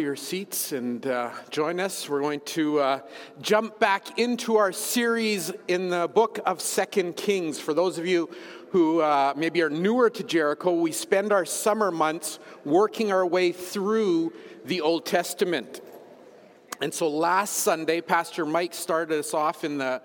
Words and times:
your 0.00 0.16
seats 0.16 0.72
and 0.72 1.06
uh, 1.06 1.30
join 1.50 1.78
us. 1.78 2.08
We're 2.08 2.20
going 2.20 2.40
to 2.40 2.80
uh, 2.80 3.00
jump 3.42 3.78
back 3.78 4.18
into 4.18 4.56
our 4.56 4.72
series 4.72 5.52
in 5.68 5.90
the 5.90 6.08
book 6.08 6.38
of 6.46 6.60
Second 6.60 7.16
Kings. 7.16 7.60
For 7.60 7.74
those 7.74 7.98
of 7.98 8.06
you 8.06 8.30
who 8.70 9.00
uh, 9.00 9.34
maybe 9.36 9.60
are 9.62 9.68
newer 9.68 10.08
to 10.08 10.22
Jericho, 10.22 10.72
we 10.72 10.92
spend 10.92 11.32
our 11.32 11.44
summer 11.44 11.90
months 11.90 12.38
working 12.64 13.12
our 13.12 13.26
way 13.26 13.52
through 13.52 14.32
the 14.64 14.80
Old 14.80 15.04
Testament. 15.04 15.82
And 16.80 16.94
so 16.94 17.08
last 17.08 17.56
Sunday, 17.56 18.00
Pastor 18.00 18.46
Mike 18.46 18.72
started 18.72 19.18
us 19.18 19.34
off 19.34 19.64
in 19.64 19.78
the 19.78 20.00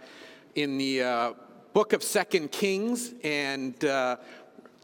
in 0.56 0.78
the 0.78 1.04
uh, 1.04 1.34
book 1.74 1.94
of 1.94 2.04
Second 2.04 2.52
Kings, 2.52 3.14
and 3.24 3.84
uh, 3.86 4.18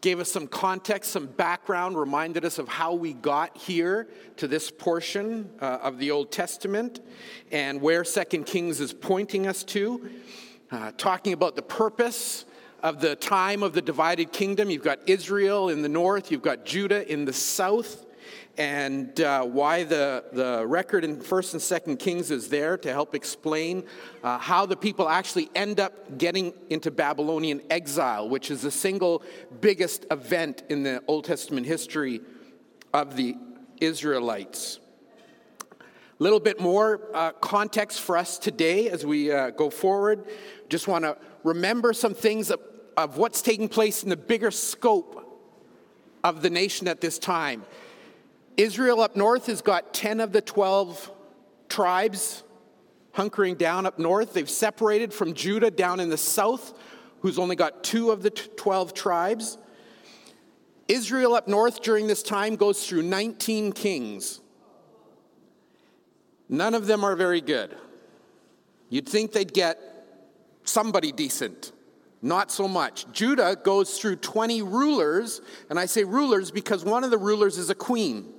gave 0.02 0.20
us 0.20 0.32
some 0.32 0.48
context, 0.48 1.12
some 1.12 1.28
background, 1.28 1.98
reminded 1.98 2.44
us 2.44 2.58
of 2.58 2.68
how 2.68 2.94
we 2.94 3.14
got 3.14 3.56
here 3.56 4.08
to 4.38 4.48
this 4.48 4.72
portion 4.72 5.50
uh, 5.62 5.78
of 5.82 6.00
the 6.00 6.10
Old 6.10 6.32
Testament 6.32 7.00
and 7.52 7.80
where 7.80 8.04
Second 8.04 8.46
Kings 8.46 8.80
is 8.80 8.94
pointing 8.94 9.46
us 9.46 9.64
to, 9.64 10.10
uh, 10.72 10.92
talking 10.98 11.34
about 11.34 11.56
the 11.56 11.62
purpose 11.62 12.46
of 12.82 13.00
the 13.00 13.16
time 13.16 13.62
of 13.62 13.74
the 13.74 13.82
divided 13.82 14.32
kingdom. 14.32 14.72
You've 14.72 14.84
got 14.84 15.00
Israel 15.08 15.70
in 15.70 15.84
the 15.84 15.90
north, 15.90 16.32
you've 16.32 16.42
got 16.42 16.66
Judah 16.66 17.10
in 17.12 17.26
the 17.26 17.34
south 17.34 18.06
and 18.58 19.20
uh, 19.22 19.44
why 19.44 19.84
the, 19.84 20.24
the 20.34 20.66
record 20.68 21.04
in 21.04 21.18
1st 21.18 21.54
and 21.54 21.98
2nd 21.98 22.00
Kings 22.00 22.32
is 22.32 22.50
there 22.50 22.78
to 22.78 22.92
help 22.92 23.16
explain 23.16 23.84
uh, 24.24 24.38
how 24.38 24.66
the 24.66 24.76
people 24.76 25.10
actually 25.10 25.50
end 25.56 25.80
up 25.80 26.18
getting 26.18 26.54
into 26.70 26.92
Babylonian 26.92 27.62
exile, 27.70 28.28
which 28.28 28.52
is 28.52 28.62
the 28.62 28.72
single 28.72 29.24
biggest 29.62 30.06
event 30.12 30.64
in 30.70 30.84
the 30.84 31.04
Old 31.08 31.26
Testament 31.26 31.66
history 31.66 32.22
of 32.94 33.16
the 33.16 33.36
Israelites. 33.80 34.80
A 35.80 36.24
little 36.24 36.40
bit 36.40 36.60
more 36.60 37.02
uh, 37.16 37.32
context 37.32 38.02
for 38.02 38.16
us 38.16 38.38
today 38.38 38.90
as 38.90 39.06
we 39.06 39.32
uh, 39.32 39.50
go 39.50 39.70
forward. 39.72 40.28
Just 40.70 40.88
want 40.88 41.04
to 41.04 41.18
remember 41.44 41.94
some 41.94 42.14
things 42.14 42.52
of, 42.52 42.60
of 42.96 43.18
what's 43.18 43.42
taking 43.42 43.68
place 43.68 44.04
in 44.04 44.10
the 44.10 44.18
bigger 44.18 44.52
scope 44.52 45.18
of 46.24 46.44
the 46.44 46.50
nation 46.50 46.88
at 46.88 47.02
this 47.02 47.18
time. 47.18 47.64
Israel 48.58 49.02
up 49.02 49.16
north 49.16 49.48
has 49.48 49.62
got 49.62 49.94
10 49.94 50.20
of 50.20 50.32
the 50.32 50.42
12 50.42 51.12
tribes 51.70 52.44
hunkering 53.14 53.58
down 53.58 53.86
up 53.86 54.00
north. 54.00 54.34
They've 54.34 54.50
separated 54.50 55.14
from 55.14 55.34
Judah 55.34 55.72
down 55.72 56.00
in 56.00 56.10
the 56.10 56.18
south, 56.18 56.78
who's 57.22 57.40
only 57.40 57.56
got 57.56 57.84
two 57.84 58.12
of 58.12 58.24
the 58.24 58.30
12 58.30 58.94
tribes. 58.94 59.58
Israel 60.88 61.36
up 61.36 61.48
north 61.48 61.82
during 61.82 62.08
this 62.08 62.24
time 62.24 62.56
goes 62.56 62.88
through 62.88 63.04
19 63.04 63.72
kings. 63.74 64.42
None 66.50 66.74
of 66.74 66.86
them 66.86 67.04
are 67.04 67.16
very 67.16 67.42
good. 67.42 67.76
You'd 68.90 69.08
think 69.08 69.32
they'd 69.32 69.54
get 69.54 69.80
somebody 70.64 71.14
decent. 71.14 71.72
Not 72.22 72.52
so 72.52 72.68
much. 72.68 73.12
Judah 73.14 73.58
goes 73.64 73.98
through 73.98 74.18
20 74.18 74.62
rulers, 74.62 75.42
and 75.70 75.80
I 75.80 75.86
say 75.86 76.04
rulers 76.04 76.52
because 76.52 76.84
one 76.84 77.04
of 77.04 77.10
the 77.10 77.18
rulers 77.18 77.58
is 77.58 77.70
a 77.70 77.76
queen. 77.76 78.34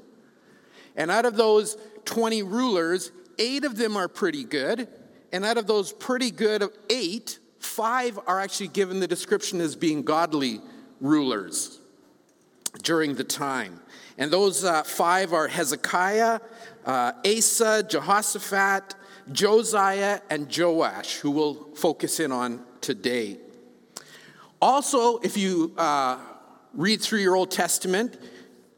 And 0.96 1.10
out 1.10 1.24
of 1.24 1.36
those 1.36 1.76
20 2.04 2.42
rulers, 2.42 3.12
eight 3.38 3.64
of 3.64 3.76
them 3.76 3.96
are 3.96 4.08
pretty 4.08 4.44
good. 4.44 4.88
And 5.32 5.44
out 5.44 5.56
of 5.56 5.66
those 5.66 5.92
pretty 5.92 6.30
good 6.30 6.64
eight, 6.90 7.38
five 7.58 8.18
are 8.26 8.40
actually 8.40 8.68
given 8.68 9.00
the 9.00 9.08
description 9.08 9.60
as 9.60 9.76
being 9.76 10.02
godly 10.02 10.60
rulers 11.00 11.80
during 12.82 13.14
the 13.14 13.24
time. 13.24 13.80
And 14.18 14.30
those 14.30 14.64
uh, 14.64 14.82
five 14.82 15.32
are 15.32 15.48
Hezekiah, 15.48 16.40
uh, 16.84 17.12
Asa, 17.26 17.84
Jehoshaphat, 17.88 18.94
Josiah, 19.30 20.20
and 20.28 20.54
Joash, 20.54 21.16
who 21.16 21.30
we'll 21.30 21.74
focus 21.74 22.20
in 22.20 22.32
on 22.32 22.62
today. 22.80 23.38
Also, 24.60 25.18
if 25.18 25.36
you 25.36 25.72
uh, 25.78 26.18
read 26.74 27.00
through 27.00 27.20
your 27.20 27.36
Old 27.36 27.50
Testament, 27.50 28.18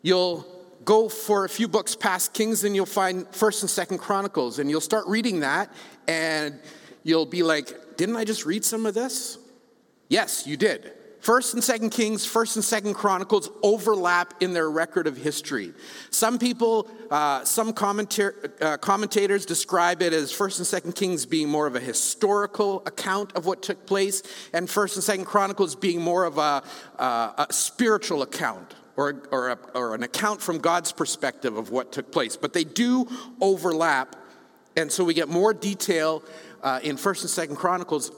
you'll 0.03 0.47
go 0.85 1.09
for 1.09 1.45
a 1.45 1.49
few 1.49 1.69
books 1.69 1.95
past 1.95 2.33
Kings 2.33 2.65
and 2.65 2.75
you'll 2.75 2.87
find 2.87 3.27
1st 3.27 3.89
and 3.89 3.99
2nd 3.99 4.01
Chronicles 4.01 4.59
and 4.59 4.71
you'll 4.71 4.81
start 4.81 5.07
reading 5.07 5.41
that 5.41 5.73
and 6.07 6.59
you'll 7.03 7.27
be 7.27 7.43
like, 7.43 7.97
didn't 7.97 8.17
I 8.17 8.25
just 8.25 8.45
read 8.45 8.65
some 8.65 8.87
of 8.87 8.95
this? 8.95 9.39
Yes, 10.09 10.47
you 10.47 10.57
did. 10.57 10.93
First 11.25 11.55
and 11.55 11.65
Second 11.65 11.89
Kings, 11.89 12.27
First 12.27 12.57
and 12.57 12.65
Second 12.65 12.93
Chronicles 12.93 13.49
overlap 13.63 14.35
in 14.43 14.53
their 14.53 14.71
record 14.71 15.07
of 15.07 15.17
history. 15.17 15.73
Some 16.11 16.39
people, 16.39 16.91
uh, 17.11 17.43
some 17.47 17.73
commentar- 17.73 18.61
uh, 18.61 18.77
commentators 18.77 19.47
describe 19.47 20.03
it 20.03 20.13
as 20.13 20.33
First 20.33 20.59
and 20.59 20.67
Second 20.67 20.97
Kings 20.97 21.25
being 21.25 21.49
more 21.49 21.67
of 21.67 21.77
a 21.77 21.81
historical 21.81 22.83
account 22.85 23.33
of 23.35 23.47
what 23.47 23.63
took 23.63 23.87
place, 23.87 24.23
and 24.53 24.69
First 24.69 24.97
and 24.97 25.03
Second 25.03 25.25
Chronicles 25.25 25.75
being 25.75 26.03
more 26.03 26.25
of 26.25 26.37
a, 26.37 26.63
uh, 26.99 27.47
a 27.49 27.51
spiritual 27.51 28.21
account 28.21 28.75
or, 28.97 29.23
or, 29.31 29.51
a, 29.51 29.59
or, 29.75 29.95
an 29.95 30.03
account 30.03 30.41
from 30.41 30.59
God's 30.59 30.93
perspective 30.93 31.57
of 31.57 31.71
what 31.71 31.93
took 31.93 32.13
place. 32.13 32.37
But 32.37 32.53
they 32.53 32.65
do 32.65 33.09
overlap, 33.41 34.17
and 34.77 34.91
so 34.91 35.05
we 35.05 35.15
get 35.15 35.29
more 35.29 35.53
detail 35.53 36.23
uh, 36.63 36.81
in 36.83 36.97
First 36.97 37.23
and 37.23 37.31
Second 37.31 37.57
Chronicles 37.57 38.13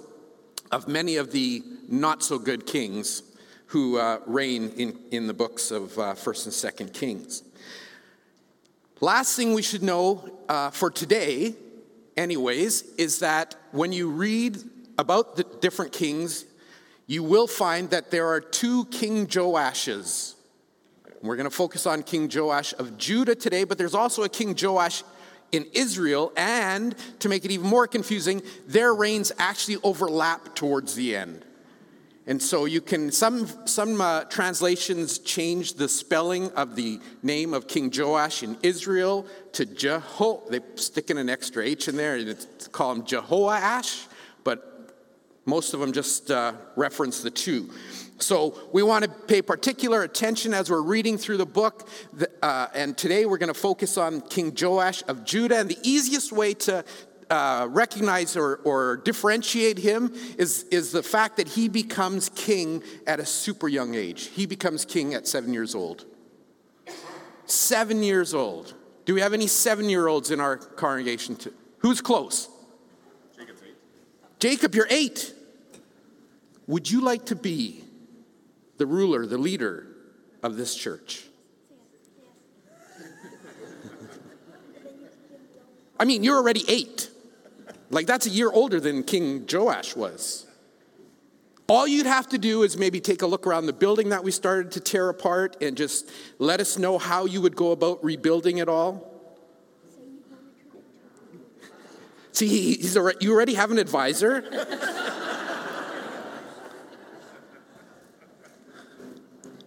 of 0.71 0.89
many 0.89 1.17
of 1.17 1.33
the 1.33 1.63
not 1.89 2.23
so 2.23 2.39
good 2.39 2.67
kings 2.67 3.23
who 3.67 3.99
uh, 3.99 4.21
reign 4.27 4.71
in, 4.77 4.99
in 5.11 5.27
the 5.27 5.35
books 5.35 5.71
of 5.71 5.99
uh, 5.99 6.15
First 6.15 6.47
and 6.47 6.55
Second 6.55 6.93
Kings. 6.93 7.43
Last 9.01 9.37
thing 9.37 9.55
we 9.55 9.63
should 9.63 9.83
know 9.83 10.39
uh, 10.49 10.71
for 10.71 10.91
today, 10.91 11.55
anyways, 12.17 12.83
is 12.97 13.19
that 13.19 13.57
when 13.73 13.93
you 13.93 14.09
read 14.11 14.59
about 14.97 15.37
the 15.37 15.45
different 15.61 15.93
kings, 15.93 16.47
you 17.07 17.23
will 17.23 17.47
find 17.47 17.91
that 17.91 18.11
there 18.11 18.29
are 18.29 18.41
two 18.41 18.87
King 18.87 19.27
Joashes 19.27 20.36
we're 21.27 21.37
going 21.37 21.49
to 21.49 21.55
focus 21.55 21.87
on 21.87 22.03
King 22.03 22.31
Joash 22.33 22.75
of 22.79 22.97
Judah 22.99 23.35
today, 23.35 23.65
but 23.65 23.79
there's 23.79 23.95
also 23.95 24.23
a 24.23 24.29
King 24.29 24.57
Joash 24.61 25.03
in 25.53 25.67
Israel, 25.73 26.33
and 26.37 26.95
to 27.21 27.29
make 27.29 27.45
it 27.45 27.51
even 27.51 27.67
more 27.67 27.87
confusing, 27.87 28.43
their 28.67 28.95
reigns 28.95 29.33
actually 29.39 29.79
overlap 29.83 30.55
towards 30.55 30.95
the 30.95 31.15
end. 31.15 31.45
And 32.29 32.43
so 32.43 32.65
you 32.65 32.81
can, 32.81 33.13
some, 33.13 33.47
some 33.67 34.01
uh, 34.01 34.25
translations 34.25 35.21
change 35.21 35.75
the 35.75 35.89
spelling 35.89 36.51
of 36.53 36.75
the 36.75 37.01
name 37.23 37.55
of 37.55 37.69
King 37.69 37.93
Joash 37.95 38.43
in 38.43 38.59
Israel 38.65 39.27
to 39.53 39.65
Jeho. 39.65 40.49
They 40.51 40.61
stick 40.75 41.11
in 41.11 41.19
an 41.19 41.29
extra 41.29 41.65
H 41.65 41.87
in 41.87 41.97
there 41.97 42.17
and 42.17 42.47
call 42.73 42.93
him 42.93 43.03
Jehoash, 43.03 44.07
but 44.43 44.77
most 45.45 45.73
of 45.73 45.79
them 45.79 45.93
just 45.93 46.33
uh, 46.33 46.55
reference 46.75 47.23
the 47.23 47.31
two. 47.31 47.71
So 48.19 48.59
we 48.73 48.83
want 48.83 49.05
to 49.05 49.11
pay 49.11 49.43
particular 49.43 50.03
attention 50.03 50.55
as 50.55 50.71
we're 50.71 50.81
reading 50.83 51.19
through 51.19 51.37
the 51.37 51.47
book. 51.47 51.89
Uh, 52.43 52.69
and 52.75 52.97
today 52.97 53.27
we're 53.27 53.39
going 53.39 53.53
to 53.53 53.55
focus 53.55 53.99
on 53.99 54.23
King 54.23 54.57
Joash 54.59 55.03
of 55.07 55.25
Judah. 55.25 55.59
And 55.59 55.69
the 55.69 55.79
easiest 55.83 56.33
way 56.33 56.55
to 56.55 56.85
uh, 57.29 57.67
recognize 57.71 58.37
or, 58.37 58.57
or 58.65 58.99
differentiate 58.99 59.79
him 59.79 60.13
is, 60.39 60.65
is 60.65 60.93
the 60.93 61.03
fact 61.03 61.37
that 61.37 61.49
he 61.49 61.69
becomes 61.69 62.31
king 62.31 62.83
at 63.07 63.21
a 63.21 63.27
super 63.27 63.69
young 63.69 63.95
age. 63.95 64.29
He 64.29 64.47
becomes 64.47 64.85
king 64.85 65.13
at 65.13 65.27
seven 65.27 65.53
years 65.53 65.75
old. 65.75 66.07
Seven 67.45 68.03
years 68.03 68.33
old. 68.33 68.75
Do 69.05 69.15
we 69.15 69.21
have 69.21 69.35
any 69.35 69.47
seven 69.47 69.91
year 69.91 70.09
olds 70.09 70.31
in 70.31 70.41
our 70.41 70.57
congregation? 70.57 71.37
To, 71.37 71.53
who's 71.79 72.01
close? 72.01 72.49
Jacob's 73.37 73.63
eight. 73.63 73.77
Jacob, 74.39 74.75
you're 74.75 74.89
eight. 74.89 75.35
Would 76.67 76.91
you 76.91 77.03
like 77.03 77.27
to 77.27 77.37
be 77.37 77.85
the 78.79 78.87
ruler, 78.87 79.27
the 79.27 79.39
leader 79.39 79.87
of 80.43 80.57
this 80.57 80.75
church. 80.75 81.25
I 85.99 86.05
mean, 86.05 86.23
you're 86.23 86.37
already 86.37 86.65
eight. 86.69 87.11
Like, 87.91 88.07
that's 88.07 88.27
a 88.27 88.31
year 88.31 88.51
older 88.51 88.81
than 88.81 89.03
King 89.03 89.47
Joash 89.51 89.97
was. 89.97 90.47
All 91.69 91.89
you'd 91.89 92.07
have 92.07 92.29
to 92.29 92.39
do 92.39 92.63
is 92.63 92.77
maybe 92.77 93.01
take 93.01 93.23
a 93.23 93.27
look 93.27 93.47
around 93.47 93.67
the 93.67 93.73
building 93.73 94.11
that 94.11 94.23
we 94.23 94.31
started 94.31 94.71
to 94.73 94.81
tear 94.81 95.09
apart 95.09 95.57
and 95.61 95.77
just 95.77 96.11
let 96.39 96.61
us 96.61 96.79
know 96.79 96.99
how 96.99 97.25
you 97.25 97.41
would 97.41 97.57
go 97.57 97.73
about 97.73 98.05
rebuilding 98.05 98.59
it 98.59 98.69
all. 98.69 99.13
See, 102.31 102.75
he's 102.75 102.97
already, 102.97 103.19
you 103.23 103.33
already 103.33 103.55
have 103.55 103.71
an 103.71 103.79
advisor. 103.79 104.45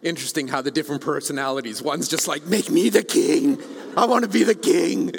Interesting 0.02 0.48
how 0.48 0.62
the 0.62 0.72
different 0.72 1.02
personalities, 1.02 1.82
one's 1.82 2.08
just 2.08 2.28
like, 2.28 2.46
make 2.46 2.70
me 2.70 2.90
the 2.90 3.04
king. 3.04 3.62
I 3.98 4.06
want 4.06 4.24
to 4.24 4.30
be 4.30 4.44
the 4.44 4.56
king. 4.56 5.12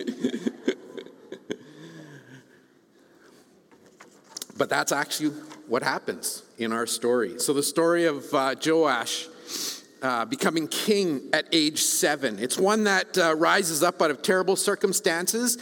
but 4.56 4.70
that's 4.70 4.92
actually 4.92 5.30
what 5.68 5.82
happens 5.82 6.44
in 6.56 6.72
our 6.72 6.86
story. 6.86 7.38
So, 7.38 7.52
the 7.52 7.62
story 7.62 8.06
of 8.06 8.32
uh, 8.32 8.54
Joash 8.64 9.28
uh, 10.02 10.24
becoming 10.24 10.66
king 10.66 11.28
at 11.32 11.46
age 11.52 11.82
seven. 11.82 12.38
It's 12.38 12.56
one 12.56 12.84
that 12.84 13.18
uh, 13.18 13.34
rises 13.36 13.82
up 13.82 14.00
out 14.00 14.10
of 14.10 14.22
terrible 14.22 14.56
circumstances, 14.56 15.58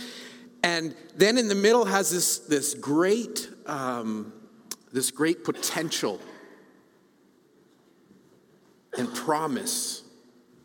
and 0.63 0.95
then 1.17 1.39
in 1.39 1.49
the 1.49 1.57
middle 1.57 1.85
has 1.85 2.11
this, 2.11 2.39
this 2.39 2.75
great 2.75 3.49
um, 3.67 4.33
this 4.93 5.11
great 5.11 5.45
potential 5.45 6.21
and 8.97 9.13
promise. 9.15 10.03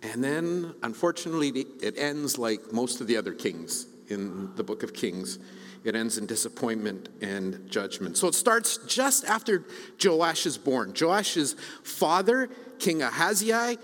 And 0.01 0.23
then, 0.23 0.75
unfortunately, 0.83 1.49
it 1.81 1.97
ends 1.97 2.37
like 2.37 2.71
most 2.71 3.01
of 3.01 3.07
the 3.07 3.17
other 3.17 3.33
kings 3.33 3.87
in 4.09 4.53
the 4.55 4.63
book 4.63 4.83
of 4.83 4.93
Kings. 4.93 5.39
It 5.83 5.95
ends 5.95 6.17
in 6.17 6.25
disappointment 6.25 7.09
and 7.21 7.69
judgment. 7.69 8.17
So 8.17 8.27
it 8.27 8.35
starts 8.35 8.77
just 8.87 9.25
after 9.25 9.65
Joash 10.01 10.45
is 10.45 10.57
born. 10.57 10.93
Joash's 10.93 11.55
father, 11.83 12.49
King 12.79 13.03
Ahaziah, 13.03 13.77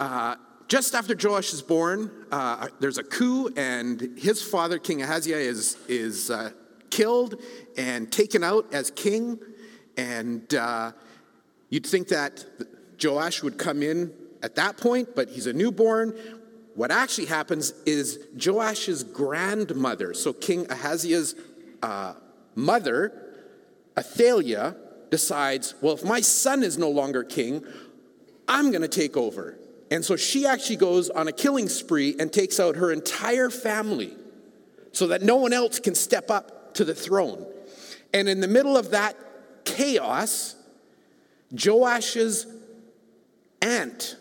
uh, 0.00 0.36
just 0.68 0.94
after 0.94 1.14
Joash 1.14 1.52
is 1.52 1.60
born, 1.60 2.10
uh, 2.30 2.68
there's 2.80 2.96
a 2.96 3.02
coup, 3.02 3.48
and 3.56 4.18
his 4.18 4.42
father, 4.42 4.78
King 4.78 5.02
Ahaziah, 5.02 5.36
is, 5.36 5.76
is 5.86 6.30
uh, 6.30 6.50
killed 6.88 7.34
and 7.76 8.10
taken 8.10 8.42
out 8.42 8.72
as 8.72 8.90
king. 8.90 9.38
And 9.98 10.54
uh, 10.54 10.92
you'd 11.68 11.86
think 11.86 12.08
that 12.08 12.46
Joash 13.02 13.42
would 13.42 13.58
come 13.58 13.82
in 13.82 14.12
at 14.42 14.54
that 14.56 14.76
point, 14.76 15.14
but 15.14 15.28
he's 15.28 15.46
a 15.46 15.52
newborn. 15.52 16.14
What 16.74 16.90
actually 16.90 17.26
happens 17.26 17.72
is 17.84 18.18
Joash's 18.36 19.04
grandmother, 19.04 20.14
so 20.14 20.32
King 20.32 20.66
Ahaziah's 20.70 21.34
uh, 21.82 22.14
mother, 22.54 23.12
Athaliah, 23.96 24.76
decides, 25.10 25.74
well, 25.82 25.94
if 25.94 26.04
my 26.04 26.20
son 26.20 26.62
is 26.62 26.78
no 26.78 26.88
longer 26.88 27.22
king, 27.22 27.64
I'm 28.48 28.70
going 28.70 28.82
to 28.82 28.88
take 28.88 29.16
over. 29.16 29.58
And 29.90 30.02
so 30.02 30.16
she 30.16 30.46
actually 30.46 30.76
goes 30.76 31.10
on 31.10 31.28
a 31.28 31.32
killing 31.32 31.68
spree 31.68 32.16
and 32.18 32.32
takes 32.32 32.58
out 32.58 32.76
her 32.76 32.90
entire 32.90 33.50
family 33.50 34.16
so 34.92 35.08
that 35.08 35.20
no 35.22 35.36
one 35.36 35.52
else 35.52 35.78
can 35.78 35.94
step 35.94 36.30
up 36.30 36.74
to 36.74 36.84
the 36.84 36.94
throne. 36.94 37.46
And 38.14 38.28
in 38.28 38.40
the 38.40 38.48
middle 38.48 38.76
of 38.76 38.90
that 38.92 39.16
chaos, 39.64 40.56
Joash's 41.54 42.46
aunt 43.62 44.16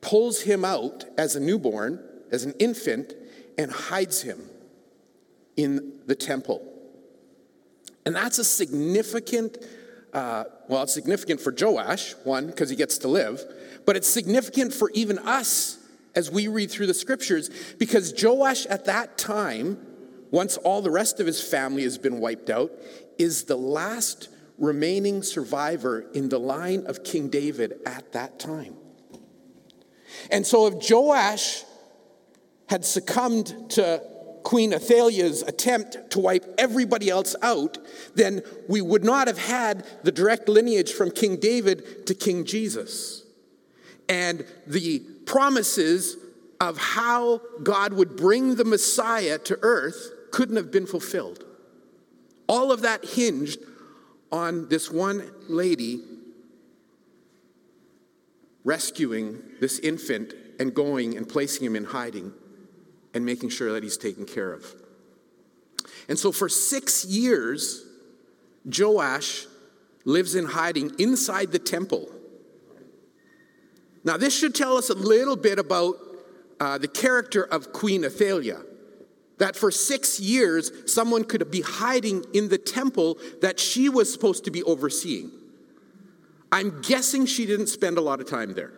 pulls 0.00 0.42
him 0.42 0.64
out 0.64 1.04
as 1.16 1.36
a 1.36 1.40
newborn, 1.40 2.00
as 2.30 2.44
an 2.44 2.52
infant, 2.58 3.14
and 3.56 3.70
hides 3.70 4.22
him 4.22 4.40
in 5.56 6.00
the 6.06 6.14
temple. 6.14 6.62
And 8.04 8.14
that's 8.14 8.38
a 8.38 8.44
significant, 8.44 9.58
uh, 10.12 10.44
well, 10.68 10.82
it's 10.82 10.94
significant 10.94 11.40
for 11.40 11.54
Joash, 11.58 12.14
one, 12.24 12.46
because 12.46 12.70
he 12.70 12.76
gets 12.76 12.98
to 12.98 13.08
live, 13.08 13.42
but 13.84 13.96
it's 13.96 14.08
significant 14.08 14.72
for 14.72 14.90
even 14.94 15.18
us 15.18 15.78
as 16.14 16.30
we 16.30 16.48
read 16.48 16.70
through 16.70 16.86
the 16.86 16.94
scriptures, 16.94 17.50
because 17.78 18.14
Joash 18.20 18.66
at 18.66 18.86
that 18.86 19.18
time, 19.18 19.78
once 20.30 20.56
all 20.58 20.82
the 20.82 20.90
rest 20.90 21.20
of 21.20 21.26
his 21.26 21.42
family 21.42 21.82
has 21.82 21.98
been 21.98 22.18
wiped 22.18 22.50
out, 22.50 22.72
is 23.18 23.44
the 23.44 23.56
last 23.56 24.28
remaining 24.58 25.22
survivor 25.22 26.06
in 26.14 26.28
the 26.28 26.38
line 26.38 26.86
of 26.86 27.04
King 27.04 27.28
David 27.28 27.80
at 27.86 28.12
that 28.12 28.38
time. 28.38 28.76
And 30.30 30.46
so 30.46 30.66
if 30.66 30.90
Joash 30.90 31.64
had 32.66 32.84
succumbed 32.84 33.70
to 33.70 34.02
Queen 34.42 34.72
Athaliah's 34.72 35.42
attempt 35.42 36.10
to 36.10 36.20
wipe 36.20 36.54
everybody 36.58 37.10
else 37.10 37.36
out, 37.42 37.78
then 38.14 38.42
we 38.68 38.80
would 38.80 39.04
not 39.04 39.26
have 39.26 39.38
had 39.38 39.86
the 40.04 40.12
direct 40.12 40.48
lineage 40.48 40.92
from 40.92 41.10
King 41.10 41.36
David 41.36 42.06
to 42.06 42.14
King 42.14 42.44
Jesus. 42.44 43.24
And 44.08 44.44
the 44.66 45.00
promises 45.26 46.16
of 46.60 46.78
how 46.78 47.42
God 47.62 47.92
would 47.92 48.16
bring 48.16 48.54
the 48.54 48.64
Messiah 48.64 49.38
to 49.38 49.58
earth 49.62 50.12
couldn't 50.30 50.56
have 50.56 50.70
been 50.70 50.86
fulfilled. 50.86 51.44
All 52.46 52.72
of 52.72 52.80
that 52.82 53.04
hinged 53.04 53.58
on 54.30 54.68
this 54.68 54.90
one 54.90 55.30
lady 55.48 56.00
rescuing 58.64 59.40
this 59.60 59.78
infant 59.78 60.34
and 60.58 60.74
going 60.74 61.16
and 61.16 61.28
placing 61.28 61.64
him 61.64 61.76
in 61.76 61.84
hiding 61.84 62.32
and 63.14 63.24
making 63.24 63.48
sure 63.48 63.72
that 63.72 63.82
he's 63.82 63.96
taken 63.96 64.26
care 64.26 64.52
of. 64.52 64.64
And 66.08 66.18
so 66.18 66.32
for 66.32 66.48
six 66.48 67.04
years, 67.04 67.84
Joash 68.66 69.46
lives 70.04 70.34
in 70.34 70.46
hiding 70.46 70.92
inside 70.98 71.52
the 71.52 71.58
temple. 71.58 72.08
Now, 74.04 74.16
this 74.16 74.38
should 74.38 74.54
tell 74.54 74.76
us 74.76 74.90
a 74.90 74.94
little 74.94 75.36
bit 75.36 75.58
about 75.58 75.96
uh, 76.60 76.78
the 76.78 76.88
character 76.88 77.42
of 77.42 77.72
Queen 77.72 78.04
Athaliah 78.04 78.62
that 79.38 79.56
for 79.56 79.70
six 79.70 80.20
years 80.20 80.70
someone 80.92 81.24
could 81.24 81.50
be 81.50 81.60
hiding 81.60 82.24
in 82.34 82.48
the 82.48 82.58
temple 82.58 83.18
that 83.40 83.58
she 83.58 83.88
was 83.88 84.12
supposed 84.12 84.44
to 84.44 84.50
be 84.50 84.62
overseeing. 84.62 85.30
I'm 86.50 86.80
guessing 86.82 87.26
she 87.26 87.46
didn't 87.46 87.66
spend 87.68 87.98
a 87.98 88.00
lot 88.00 88.20
of 88.20 88.28
time 88.28 88.54
there. 88.54 88.72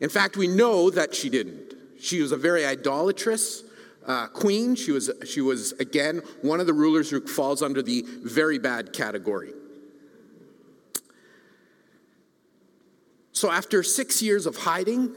In 0.00 0.08
fact, 0.08 0.36
we 0.36 0.46
know 0.46 0.90
that 0.90 1.14
she 1.14 1.28
didn't. 1.28 1.74
She 2.00 2.22
was 2.22 2.32
a 2.32 2.36
very 2.36 2.64
idolatrous 2.64 3.62
uh, 4.06 4.26
queen. 4.28 4.74
She 4.74 4.92
was, 4.92 5.10
she 5.26 5.40
was, 5.40 5.72
again, 5.72 6.22
one 6.42 6.58
of 6.58 6.66
the 6.66 6.72
rulers 6.72 7.10
who 7.10 7.24
falls 7.26 7.62
under 7.62 7.82
the 7.82 8.04
very 8.24 8.58
bad 8.58 8.92
category. 8.92 9.52
So, 13.32 13.50
after 13.50 13.82
six 13.82 14.22
years 14.22 14.46
of 14.46 14.56
hiding, 14.56 15.14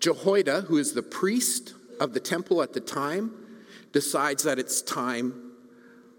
Jehoiada, 0.00 0.62
who 0.62 0.76
is 0.76 0.92
the 0.92 1.02
priest 1.02 1.74
of 1.98 2.12
the 2.12 2.20
temple 2.20 2.62
at 2.62 2.72
the 2.72 2.80
time, 2.80 3.32
decides 3.92 4.42
that 4.44 4.58
it's 4.58 4.82
time. 4.82 5.52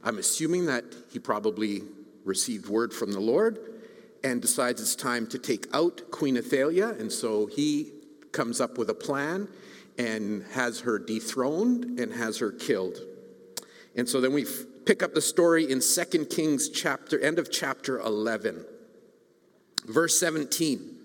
I'm 0.04 0.18
assuming 0.18 0.66
that 0.68 0.86
he 1.12 1.20
probably 1.20 1.84
received 2.26 2.68
word 2.68 2.94
from 2.94 3.12
the 3.12 3.20
Lord 3.20 3.60
and 4.24 4.42
decides 4.42 4.82
it's 4.82 4.96
time 4.96 5.28
to 5.28 5.40
take 5.40 5.68
out 5.74 6.12
Queen 6.12 6.38
Athaliah. 6.38 6.90
And 6.90 7.12
so 7.12 7.46
he 7.46 7.92
comes 8.32 8.62
up 8.62 8.78
with 8.78 8.90
a 8.90 8.94
plan 8.94 9.48
and 9.98 10.44
has 10.52 10.82
her 10.82 11.00
dethroned 11.00 12.00
and 12.00 12.14
has 12.14 12.38
her 12.40 12.52
killed. 12.52 12.98
And 13.96 14.08
so 14.08 14.22
then 14.22 14.34
we 14.34 14.46
pick 14.86 15.04
up 15.04 15.14
the 15.14 15.22
story 15.22 15.70
in 15.70 15.82
2 15.82 16.26
Kings 16.26 16.70
chapter 16.70 17.20
end 17.20 17.40
of 17.40 17.52
chapter 17.52 18.00
11. 18.00 18.66
Verse 19.86 20.20
17. 20.20 20.96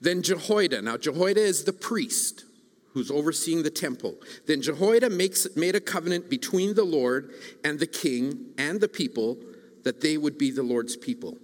Then 0.00 0.22
Jehoiada, 0.22 0.82
now 0.82 0.96
Jehoiada 0.96 1.40
is 1.40 1.64
the 1.64 1.72
priest 1.72 2.44
who's 2.92 3.10
overseeing 3.10 3.62
the 3.62 3.70
temple. 3.70 4.14
Then 4.46 4.62
Jehoiada 4.62 5.10
makes, 5.10 5.46
made 5.56 5.76
a 5.76 5.80
covenant 5.80 6.28
between 6.28 6.74
the 6.74 6.84
Lord 6.84 7.32
and 7.64 7.78
the 7.78 7.86
king 7.86 8.46
and 8.58 8.80
the 8.80 8.88
people 8.88 9.38
that 9.84 10.00
they 10.00 10.16
would 10.16 10.36
be 10.36 10.50
the 10.50 10.62
Lord's 10.62 10.96
people. 10.96 11.38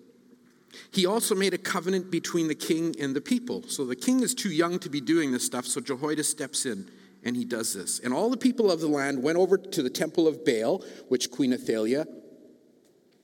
He 0.91 1.07
also 1.07 1.35
made 1.35 1.55
a 1.55 1.59
covenant 1.59 2.11
between 2.11 2.49
the 2.49 2.55
king 2.55 2.95
and 3.01 3.15
the 3.15 3.21
people. 3.21 3.63
So 3.69 3.85
the 3.85 3.97
king 3.97 4.23
is 4.23 4.35
too 4.35 4.51
young 4.51 4.79
to 4.81 4.91
be 4.91 5.01
doing 5.01 5.33
this 5.33 5.47
stuff, 5.47 5.67
so 5.67 5.81
Jehoiada 5.81 6.25
steps 6.25 6.67
in 6.67 6.91
and 7.25 7.37
he 7.37 7.45
does 7.45 7.75
this. 7.75 7.99
And 7.99 8.13
all 8.13 8.31
the 8.31 8.37
people 8.37 8.71
of 8.71 8.81
the 8.81 8.89
land 8.89 9.23
went 9.23 9.39
over 9.39 9.59
to 9.59 9.83
the 9.83 9.91
temple 9.91 10.29
of 10.29 10.45
Baal, 10.45 10.85
which 11.09 11.31
Queen 11.31 11.53
Athaliah 11.53 12.07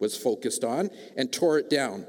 was 0.00 0.16
focused 0.16 0.64
on, 0.64 0.90
and 1.16 1.32
tore 1.32 1.58
it 1.58 1.70
down. 1.70 2.06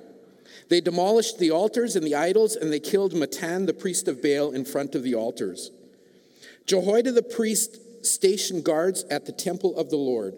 They 0.69 0.81
demolished 0.81 1.37
the 1.37 1.51
altars 1.51 1.95
and 1.95 2.05
the 2.05 2.15
idols, 2.15 2.55
and 2.55 2.73
they 2.73 2.79
killed 2.79 3.13
Mattan, 3.13 3.67
the 3.67 3.73
priest 3.73 4.07
of 4.07 4.23
Baal, 4.23 4.51
in 4.51 4.65
front 4.65 4.95
of 4.95 5.03
the 5.03 5.13
altars. 5.13 5.69
Jehoiada 6.65 7.11
the 7.11 7.23
priest 7.23 8.05
stationed 8.05 8.63
guards 8.63 9.03
at 9.09 9.25
the 9.25 9.31
temple 9.31 9.77
of 9.77 9.89
the 9.89 9.97
Lord. 9.97 10.35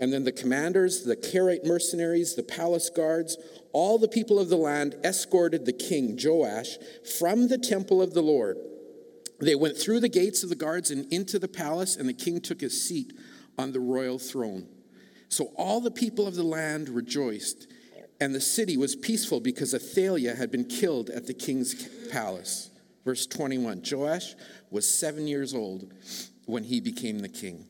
And 0.00 0.12
then 0.12 0.24
the 0.24 0.32
commanders, 0.32 1.04
the 1.04 1.16
Carite 1.16 1.64
mercenaries, 1.64 2.34
the 2.34 2.42
palace 2.42 2.90
guards, 2.90 3.38
all 3.72 3.98
the 3.98 4.08
people 4.08 4.38
of 4.40 4.48
the 4.48 4.56
land 4.56 4.96
escorted 5.04 5.64
the 5.64 5.72
king 5.72 6.18
Joash 6.22 6.76
from 7.18 7.48
the 7.48 7.58
temple 7.58 8.02
of 8.02 8.12
the 8.12 8.22
Lord. 8.22 8.58
They 9.40 9.54
went 9.54 9.76
through 9.76 10.00
the 10.00 10.08
gates 10.08 10.42
of 10.42 10.48
the 10.48 10.56
guards 10.56 10.90
and 10.90 11.10
into 11.12 11.38
the 11.38 11.48
palace, 11.48 11.96
and 11.96 12.08
the 12.08 12.14
king 12.14 12.40
took 12.40 12.60
his 12.60 12.86
seat 12.86 13.12
on 13.58 13.72
the 13.72 13.80
royal 13.80 14.18
throne. 14.18 14.66
So 15.28 15.46
all 15.56 15.80
the 15.80 15.90
people 15.90 16.26
of 16.26 16.34
the 16.34 16.44
land 16.44 16.88
rejoiced, 16.88 17.66
and 18.20 18.34
the 18.34 18.40
city 18.40 18.76
was 18.76 18.94
peaceful 18.94 19.40
because 19.40 19.74
Athaliah 19.74 20.34
had 20.34 20.50
been 20.50 20.64
killed 20.64 21.10
at 21.10 21.26
the 21.26 21.34
king's 21.34 21.88
palace. 22.10 22.70
Verse 23.04 23.26
21 23.26 23.82
Joash 23.90 24.34
was 24.74 24.86
seven 24.86 25.28
years 25.28 25.54
old 25.54 25.92
when 26.46 26.64
he 26.64 26.80
became 26.80 27.20
the 27.20 27.28
king. 27.28 27.64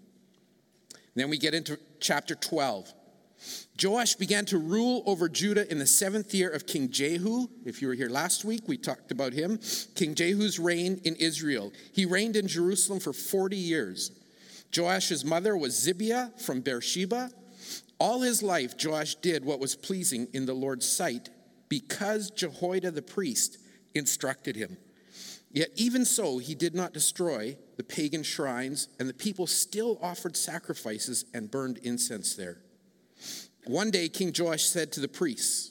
Then 1.14 1.28
we 1.28 1.37
get 1.37 1.54
into 1.54 1.78
chapter 2.00 2.34
12. 2.34 2.92
Joash 3.80 4.14
began 4.14 4.46
to 4.46 4.58
rule 4.58 5.02
over 5.04 5.28
Judah 5.28 5.70
in 5.70 5.78
the 5.78 5.87
seventh 5.87 6.32
year 6.32 6.49
of 6.49 6.66
King 6.66 6.90
Jehu. 6.90 7.46
If 7.66 7.82
you 7.82 7.88
were 7.88 7.94
here 7.94 8.08
last 8.08 8.44
week, 8.44 8.62
we 8.66 8.78
talked 8.78 9.12
about 9.12 9.34
him. 9.34 9.61
King 9.94 10.14
Jehu's 10.14 10.58
reign 10.58 11.00
in 11.04 11.14
Israel. 11.16 11.73
He 11.92 12.06
reigned 12.06 12.37
in 12.37 12.49
Jerusalem 12.49 13.00
for 13.00 13.12
40 13.12 13.54
years. 13.54 14.11
Joash's 14.75 15.25
mother 15.25 15.56
was 15.56 15.75
Zibiah 15.75 16.40
from 16.40 16.62
Beersheba. 16.62 17.30
All 17.99 18.23
his 18.23 18.42
life, 18.42 18.75
Joash 18.82 19.16
did 19.16 19.44
what 19.44 19.61
was 19.61 19.76
pleasing 19.76 20.26
in 20.32 20.46
the 20.46 20.54
Lord's 20.54 20.88
sight 20.88 21.28
because 21.68 22.30
Jehoiada 22.30 22.90
the 22.90 23.02
priest 23.02 23.58
instructed 23.94 24.56
him. 24.56 24.78
Yet, 25.54 25.70
even 25.76 26.04
so, 26.04 26.38
he 26.38 26.56
did 26.56 26.75
not 26.75 26.92
destroy 26.92 27.56
the 27.76 27.84
pagan 27.84 28.25
shrines, 28.25 28.88
and 28.99 29.08
the 29.08 29.14
people 29.14 29.46
still 29.46 30.00
offered 30.02 30.37
sacrifices 30.37 31.26
and 31.32 31.49
burned 31.49 31.78
incense 31.78 32.34
there. 32.34 32.58
One 33.64 33.92
day, 33.92 34.08
King 34.08 34.34
Joash 34.37 34.64
said 34.64 34.90
to 34.92 35.00
the 35.00 35.06
priests, 35.06 35.70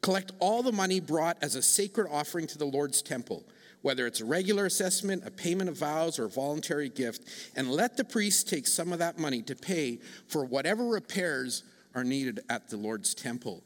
Collect 0.00 0.32
all 0.38 0.62
the 0.62 0.72
money 0.72 0.98
brought 0.98 1.36
as 1.42 1.56
a 1.56 1.62
sacred 1.62 2.08
offering 2.10 2.46
to 2.46 2.56
the 2.56 2.64
Lord's 2.64 3.02
temple, 3.02 3.44
whether 3.82 4.06
it's 4.06 4.22
a 4.22 4.24
regular 4.24 4.64
assessment, 4.64 5.26
a 5.26 5.30
payment 5.30 5.68
of 5.68 5.76
vows, 5.76 6.18
or 6.18 6.24
a 6.24 6.30
voluntary 6.30 6.88
gift, 6.88 7.52
and 7.54 7.70
let 7.70 7.98
the 7.98 8.04
priests 8.04 8.42
take 8.42 8.66
some 8.66 8.94
of 8.94 8.98
that 9.00 9.18
money 9.18 9.42
to 9.42 9.54
pay 9.54 9.98
for 10.26 10.46
whatever 10.46 10.86
repairs 10.86 11.64
are 11.94 12.04
needed 12.04 12.40
at 12.48 12.70
the 12.70 12.78
Lord's 12.78 13.14
temple. 13.14 13.62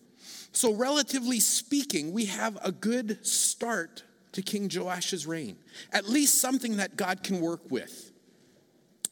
So, 0.51 0.75
relatively 0.75 1.39
speaking, 1.39 2.13
we 2.13 2.25
have 2.25 2.59
a 2.65 2.73
good 2.73 3.25
start 3.25 4.03
to 4.33 4.43
King 4.43 4.69
Joash's 4.69 5.27
reign. 5.27 5.57
At 5.93 6.09
least 6.09 6.41
something 6.41 6.77
that 6.79 6.97
God 6.97 7.23
can 7.23 7.41
work 7.41 7.71
with. 7.71 8.11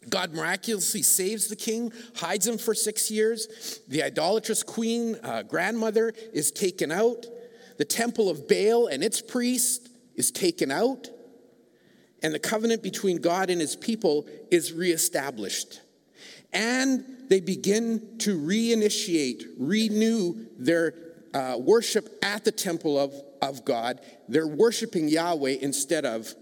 God 0.08 0.32
miraculously 0.32 1.02
saves 1.02 1.48
the 1.48 1.56
king, 1.56 1.92
hides 2.16 2.46
him 2.46 2.56
for 2.56 2.74
six 2.74 3.10
years. 3.10 3.80
The 3.88 4.02
idolatrous 4.02 4.62
queen, 4.62 5.16
uh, 5.22 5.42
grandmother, 5.42 6.14
is 6.32 6.50
taken 6.50 6.90
out. 6.90 7.26
The 7.76 7.84
temple 7.84 8.30
of 8.30 8.48
Baal 8.48 8.86
and 8.86 9.04
its 9.04 9.20
priest 9.20 9.90
is 10.14 10.30
taken 10.30 10.70
out. 10.70 11.08
And 12.22 12.34
the 12.34 12.38
covenant 12.38 12.82
between 12.82 13.18
God 13.18 13.50
and 13.50 13.60
his 13.60 13.76
people 13.76 14.26
is 14.50 14.72
reestablished. 14.72 15.80
And 16.52 17.04
they 17.28 17.40
begin 17.40 18.18
to 18.18 18.38
reinitiate, 18.38 19.44
renew 19.58 20.46
their 20.58 20.94
uh, 21.34 21.56
worship 21.58 22.08
at 22.22 22.44
the 22.44 22.52
temple 22.52 22.99
of, 22.99 23.14
of 23.42 23.64
God. 23.64 24.00
They're 24.28 24.46
worshiping 24.46 25.08
Yahweh 25.08 25.56
instead 25.60 26.04
of 26.04 26.34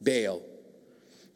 Baal. 0.00 0.42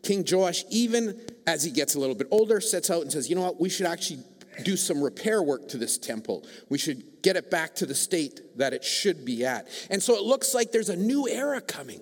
King 0.02 0.24
Joash, 0.30 0.64
even 0.70 1.20
as 1.46 1.62
he 1.62 1.70
gets 1.70 1.94
a 1.94 2.00
little 2.00 2.14
bit 2.14 2.28
older, 2.30 2.60
sets 2.60 2.90
out 2.90 3.02
and 3.02 3.12
says, 3.12 3.28
you 3.28 3.36
know 3.36 3.42
what, 3.42 3.60
we 3.60 3.68
should 3.68 3.86
actually 3.86 4.22
do 4.64 4.76
some 4.76 5.02
repair 5.02 5.42
work 5.42 5.68
to 5.68 5.78
this 5.78 5.98
temple. 5.98 6.46
We 6.68 6.78
should 6.78 7.22
get 7.22 7.36
it 7.36 7.50
back 7.50 7.74
to 7.76 7.86
the 7.86 7.94
state 7.94 8.58
that 8.58 8.72
it 8.72 8.84
should 8.84 9.24
be 9.24 9.44
at. 9.44 9.68
And 9.90 10.02
so 10.02 10.14
it 10.16 10.22
looks 10.22 10.54
like 10.54 10.72
there's 10.72 10.88
a 10.88 10.96
new 10.96 11.28
era 11.28 11.60
coming. 11.60 12.00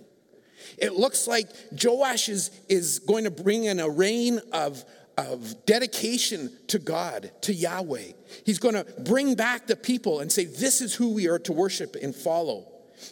It 0.77 0.95
looks 0.95 1.27
like 1.27 1.49
Joash 1.83 2.29
is, 2.29 2.51
is 2.69 3.01
going 3.01 3.25
to 3.25 3.31
bring 3.31 3.65
in 3.65 3.81
a 3.81 3.89
reign 3.89 4.41
of, 4.53 4.85
of 5.19 5.67
dedication 5.67 6.57
to 6.69 6.79
God, 6.79 7.33
to 7.43 7.53
Yahweh. 7.53 8.13
He's 8.47 8.61
going 8.61 8.77
to 8.77 8.87
bring 9.01 9.35
back 9.35 9.67
the 9.67 9.75
people 9.75 10.21
and 10.21 10.31
say, 10.31 10.45
This 10.45 10.81
is 10.81 10.95
who 10.95 11.13
we 11.13 11.29
are 11.29 11.41
to 11.41 11.53
worship 11.53 11.97
and 12.01 12.15
follow. 12.15 12.69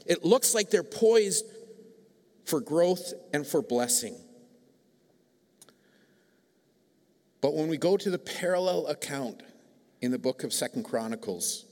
It 0.06 0.24
looks 0.24 0.54
like 0.54 0.70
they're 0.70 0.84
poised 0.84 1.44
for 2.44 2.60
growth 2.60 3.12
and 3.32 3.44
for 3.44 3.60
blessing. 3.60 4.16
But 7.40 7.54
when 7.54 7.68
we 7.68 7.76
go 7.76 7.96
to 7.96 8.10
the 8.10 8.18
parallel 8.18 8.86
account 8.86 9.42
in 10.00 10.12
the 10.12 10.18
book 10.18 10.44
of 10.44 10.52
Second 10.52 10.84
Chronicles, 10.84 11.64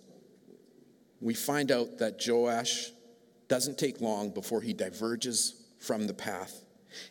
we 1.20 1.34
find 1.34 1.70
out 1.70 1.98
that 1.98 2.22
Joash 2.26 2.90
doesn't 3.48 3.78
take 3.78 4.00
long 4.00 4.30
before 4.30 4.60
he 4.60 4.72
diverges 4.72 5.62
from 5.78 6.08
the 6.08 6.14
path. 6.14 6.60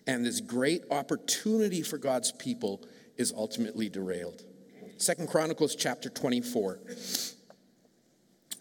And 0.08 0.26
this 0.26 0.42
great 0.42 0.84
opportunity 0.92 1.82
for 1.82 1.98
God's 1.98 2.32
people 2.34 2.86
is 3.18 3.34
ultimately 3.36 3.90
derailed. 3.90 4.44
Second 4.98 5.30
Chronicles 5.30 5.76
chapter 5.76 6.10
24. 6.10 6.80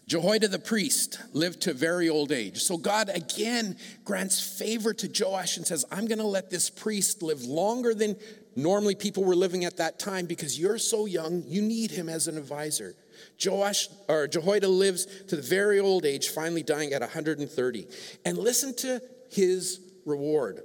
Jehoiada 0.05 0.49
the 0.49 0.59
priest 0.59 1.19
lived 1.31 1.61
to 1.61 1.73
very 1.73 2.09
old 2.09 2.31
age. 2.31 2.61
So 2.61 2.77
God 2.77 3.09
again 3.09 3.77
grants 4.03 4.39
favor 4.59 4.93
to 4.93 5.09
Joash 5.09 5.57
and 5.57 5.65
says, 5.65 5.85
I'm 5.91 6.07
going 6.07 6.19
to 6.19 6.25
let 6.25 6.49
this 6.49 6.69
priest 6.69 7.23
live 7.23 7.43
longer 7.43 7.93
than 7.93 8.17
normally 8.55 8.95
people 8.95 9.23
were 9.23 9.35
living 9.35 9.63
at 9.63 9.77
that 9.77 9.99
time 9.99 10.25
because 10.25 10.59
you're 10.59 10.77
so 10.77 11.05
young, 11.05 11.43
you 11.47 11.61
need 11.61 11.91
him 11.91 12.09
as 12.09 12.27
an 12.27 12.37
advisor. 12.37 12.95
Joash 13.43 13.87
or 14.09 14.27
Jehoiada 14.27 14.67
lives 14.67 15.05
to 15.27 15.37
the 15.37 15.41
very 15.41 15.79
old 15.79 16.05
age, 16.05 16.29
finally 16.29 16.63
dying 16.63 16.91
at 16.93 17.01
130. 17.01 17.87
And 18.25 18.37
listen 18.37 18.75
to 18.77 19.01
his 19.31 19.79
reward. 20.05 20.61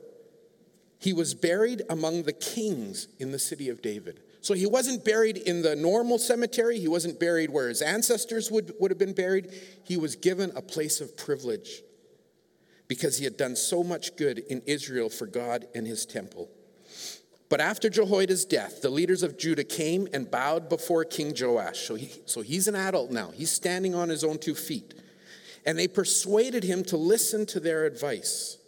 He 0.98 1.12
was 1.12 1.34
buried 1.34 1.82
among 1.88 2.24
the 2.24 2.32
kings 2.32 3.08
in 3.18 3.30
the 3.30 3.38
city 3.38 3.68
of 3.68 3.82
David. 3.82 4.20
So 4.40 4.54
he 4.54 4.66
wasn't 4.66 5.04
buried 5.04 5.36
in 5.36 5.62
the 5.62 5.76
normal 5.76 6.18
cemetery. 6.18 6.78
He 6.78 6.88
wasn't 6.88 7.20
buried 7.20 7.50
where 7.50 7.68
his 7.68 7.82
ancestors 7.82 8.50
would, 8.50 8.72
would 8.80 8.90
have 8.90 8.98
been 8.98 9.12
buried. 9.12 9.52
He 9.84 9.96
was 9.96 10.16
given 10.16 10.52
a 10.56 10.62
place 10.62 11.00
of 11.00 11.16
privilege 11.16 11.82
because 12.88 13.18
he 13.18 13.24
had 13.24 13.36
done 13.36 13.54
so 13.56 13.84
much 13.84 14.16
good 14.16 14.38
in 14.38 14.62
Israel 14.66 15.10
for 15.10 15.26
God 15.26 15.66
and 15.74 15.86
his 15.86 16.06
temple. 16.06 16.48
But 17.48 17.60
after 17.60 17.88
Jehoiada's 17.88 18.44
death, 18.44 18.82
the 18.82 18.90
leaders 18.90 19.22
of 19.22 19.38
Judah 19.38 19.64
came 19.64 20.06
and 20.12 20.30
bowed 20.30 20.68
before 20.68 21.04
King 21.04 21.34
Joash. 21.38 21.80
So, 21.80 21.94
he, 21.94 22.10
so 22.26 22.42
he's 22.42 22.68
an 22.68 22.74
adult 22.74 23.10
now. 23.10 23.30
He's 23.30 23.50
standing 23.50 23.94
on 23.94 24.08
his 24.08 24.22
own 24.22 24.38
two 24.38 24.54
feet. 24.54 24.94
And 25.64 25.78
they 25.78 25.88
persuaded 25.88 26.64
him 26.64 26.84
to 26.84 26.96
listen 26.96 27.46
to 27.46 27.60
their 27.60 27.84
advice. 27.84 28.58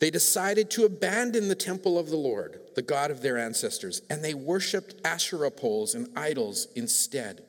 They 0.00 0.10
decided 0.10 0.70
to 0.72 0.84
abandon 0.84 1.48
the 1.48 1.54
temple 1.54 1.98
of 1.98 2.10
the 2.10 2.16
Lord, 2.16 2.60
the 2.74 2.82
God 2.82 3.10
of 3.10 3.22
their 3.22 3.38
ancestors, 3.38 4.02
and 4.10 4.22
they 4.22 4.34
worshiped 4.34 4.94
Asherah 5.04 5.50
poles 5.50 5.94
and 5.94 6.08
idols 6.16 6.68
instead. 6.74 7.44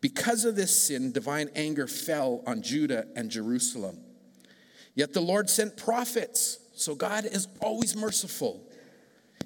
Because 0.00 0.44
of 0.44 0.56
this 0.56 0.74
sin, 0.86 1.12
divine 1.12 1.50
anger 1.54 1.86
fell 1.86 2.42
on 2.46 2.62
Judah 2.62 3.06
and 3.14 3.30
Jerusalem. 3.30 3.98
Yet 4.94 5.12
the 5.12 5.20
Lord 5.20 5.50
sent 5.50 5.76
prophets, 5.76 6.58
so 6.74 6.94
God 6.94 7.24
is 7.26 7.48
always 7.60 7.94
merciful. 7.94 8.62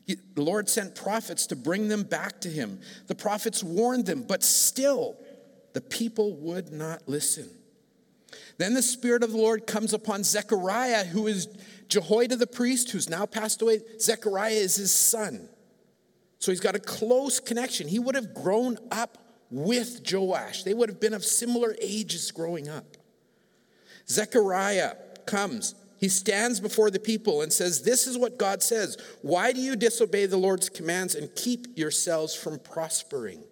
He, 0.06 0.16
the 0.34 0.42
Lord 0.42 0.68
sent 0.68 0.94
prophets 0.94 1.46
to 1.48 1.56
bring 1.56 1.88
them 1.88 2.04
back 2.04 2.40
to 2.42 2.48
him. 2.48 2.80
The 3.06 3.14
prophets 3.14 3.62
warned 3.62 4.06
them, 4.06 4.22
but 4.22 4.42
still 4.42 5.16
the 5.72 5.80
people 5.80 6.34
would 6.36 6.72
not 6.72 7.08
listen. 7.08 7.48
Then 8.58 8.74
the 8.74 8.82
Spirit 8.82 9.22
of 9.22 9.32
the 9.32 9.38
Lord 9.38 9.66
comes 9.66 9.92
upon 9.92 10.22
Zechariah, 10.22 11.04
who 11.04 11.26
is 11.26 11.48
Jehoiada 11.90 12.36
the 12.36 12.46
priest, 12.46 12.90
who's 12.90 13.10
now 13.10 13.26
passed 13.26 13.60
away. 13.60 13.80
Zechariah 14.00 14.52
is 14.52 14.76
his 14.76 14.94
son. 14.94 15.48
So 16.38 16.50
he's 16.50 16.60
got 16.60 16.74
a 16.74 16.80
close 16.80 17.38
connection. 17.38 17.86
He 17.86 17.98
would 17.98 18.14
have 18.14 18.32
grown 18.32 18.78
up 18.90 19.18
with 19.50 20.00
Joash, 20.10 20.62
they 20.62 20.74
would 20.74 20.88
have 20.88 21.00
been 21.00 21.12
of 21.12 21.24
similar 21.24 21.74
ages 21.80 22.30
growing 22.30 22.68
up. 22.68 22.96
Zechariah 24.08 24.94
comes. 25.26 25.74
He 25.98 26.08
stands 26.08 26.60
before 26.60 26.90
the 26.90 26.98
people 26.98 27.42
and 27.42 27.52
says, 27.52 27.82
This 27.82 28.06
is 28.06 28.16
what 28.16 28.38
God 28.38 28.62
says. 28.62 28.96
Why 29.22 29.52
do 29.52 29.60
you 29.60 29.76
disobey 29.76 30.26
the 30.26 30.36
Lord's 30.36 30.68
commands 30.68 31.14
and 31.14 31.34
keep 31.34 31.76
yourselves 31.76 32.34
from 32.34 32.58
prospering? 32.60 33.42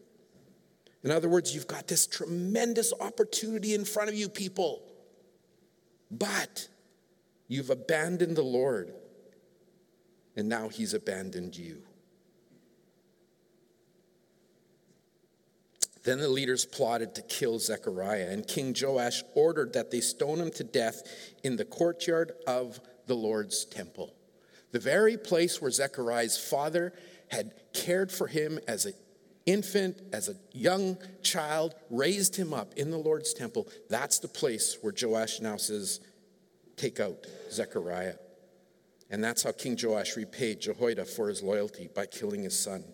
In 1.04 1.10
other 1.10 1.28
words, 1.28 1.54
you've 1.54 1.66
got 1.66 1.88
this 1.88 2.06
tremendous 2.06 2.92
opportunity 3.00 3.74
in 3.74 3.84
front 3.84 4.08
of 4.08 4.14
you, 4.14 4.28
people. 4.28 4.82
But 6.10 6.68
you've 7.48 7.70
abandoned 7.70 8.36
the 8.36 8.42
Lord, 8.42 8.92
and 10.36 10.48
now 10.48 10.68
he's 10.68 10.94
abandoned 10.94 11.56
you. 11.56 11.82
Then 16.04 16.20
the 16.20 16.28
leaders 16.28 16.64
plotted 16.64 17.14
to 17.16 17.22
kill 17.22 17.58
Zechariah, 17.58 18.28
and 18.30 18.46
King 18.46 18.74
Joash 18.80 19.22
ordered 19.34 19.72
that 19.72 19.90
they 19.90 20.00
stone 20.00 20.38
him 20.38 20.50
to 20.52 20.64
death 20.64 21.02
in 21.42 21.56
the 21.56 21.64
courtyard 21.64 22.32
of 22.46 22.80
the 23.06 23.16
Lord's 23.16 23.64
temple. 23.64 24.14
The 24.70 24.78
very 24.78 25.16
place 25.16 25.60
where 25.60 25.70
Zechariah's 25.70 26.38
father 26.38 26.92
had 27.30 27.52
cared 27.74 28.12
for 28.12 28.26
him 28.26 28.58
as 28.68 28.86
an 28.86 28.94
infant, 29.44 30.00
as 30.12 30.28
a 30.28 30.36
young 30.52 30.98
child, 31.22 31.74
raised 31.90 32.36
him 32.36 32.54
up 32.54 32.74
in 32.74 32.90
the 32.90 32.98
Lord's 32.98 33.34
temple. 33.34 33.68
That's 33.88 34.18
the 34.18 34.28
place 34.28 34.78
where 34.80 34.94
Joash 34.98 35.40
now 35.40 35.56
says, 35.56 36.00
take 36.78 37.00
out 37.00 37.26
Zechariah. 37.50 38.14
And 39.10 39.24
that's 39.24 39.42
how 39.42 39.52
King 39.52 39.76
Joash 39.82 40.16
repaid 40.16 40.60
Jehoiada 40.60 41.04
for 41.04 41.28
his 41.28 41.42
loyalty 41.42 41.88
by 41.94 42.06
killing 42.06 42.42
his 42.42 42.58
son. 42.58 42.84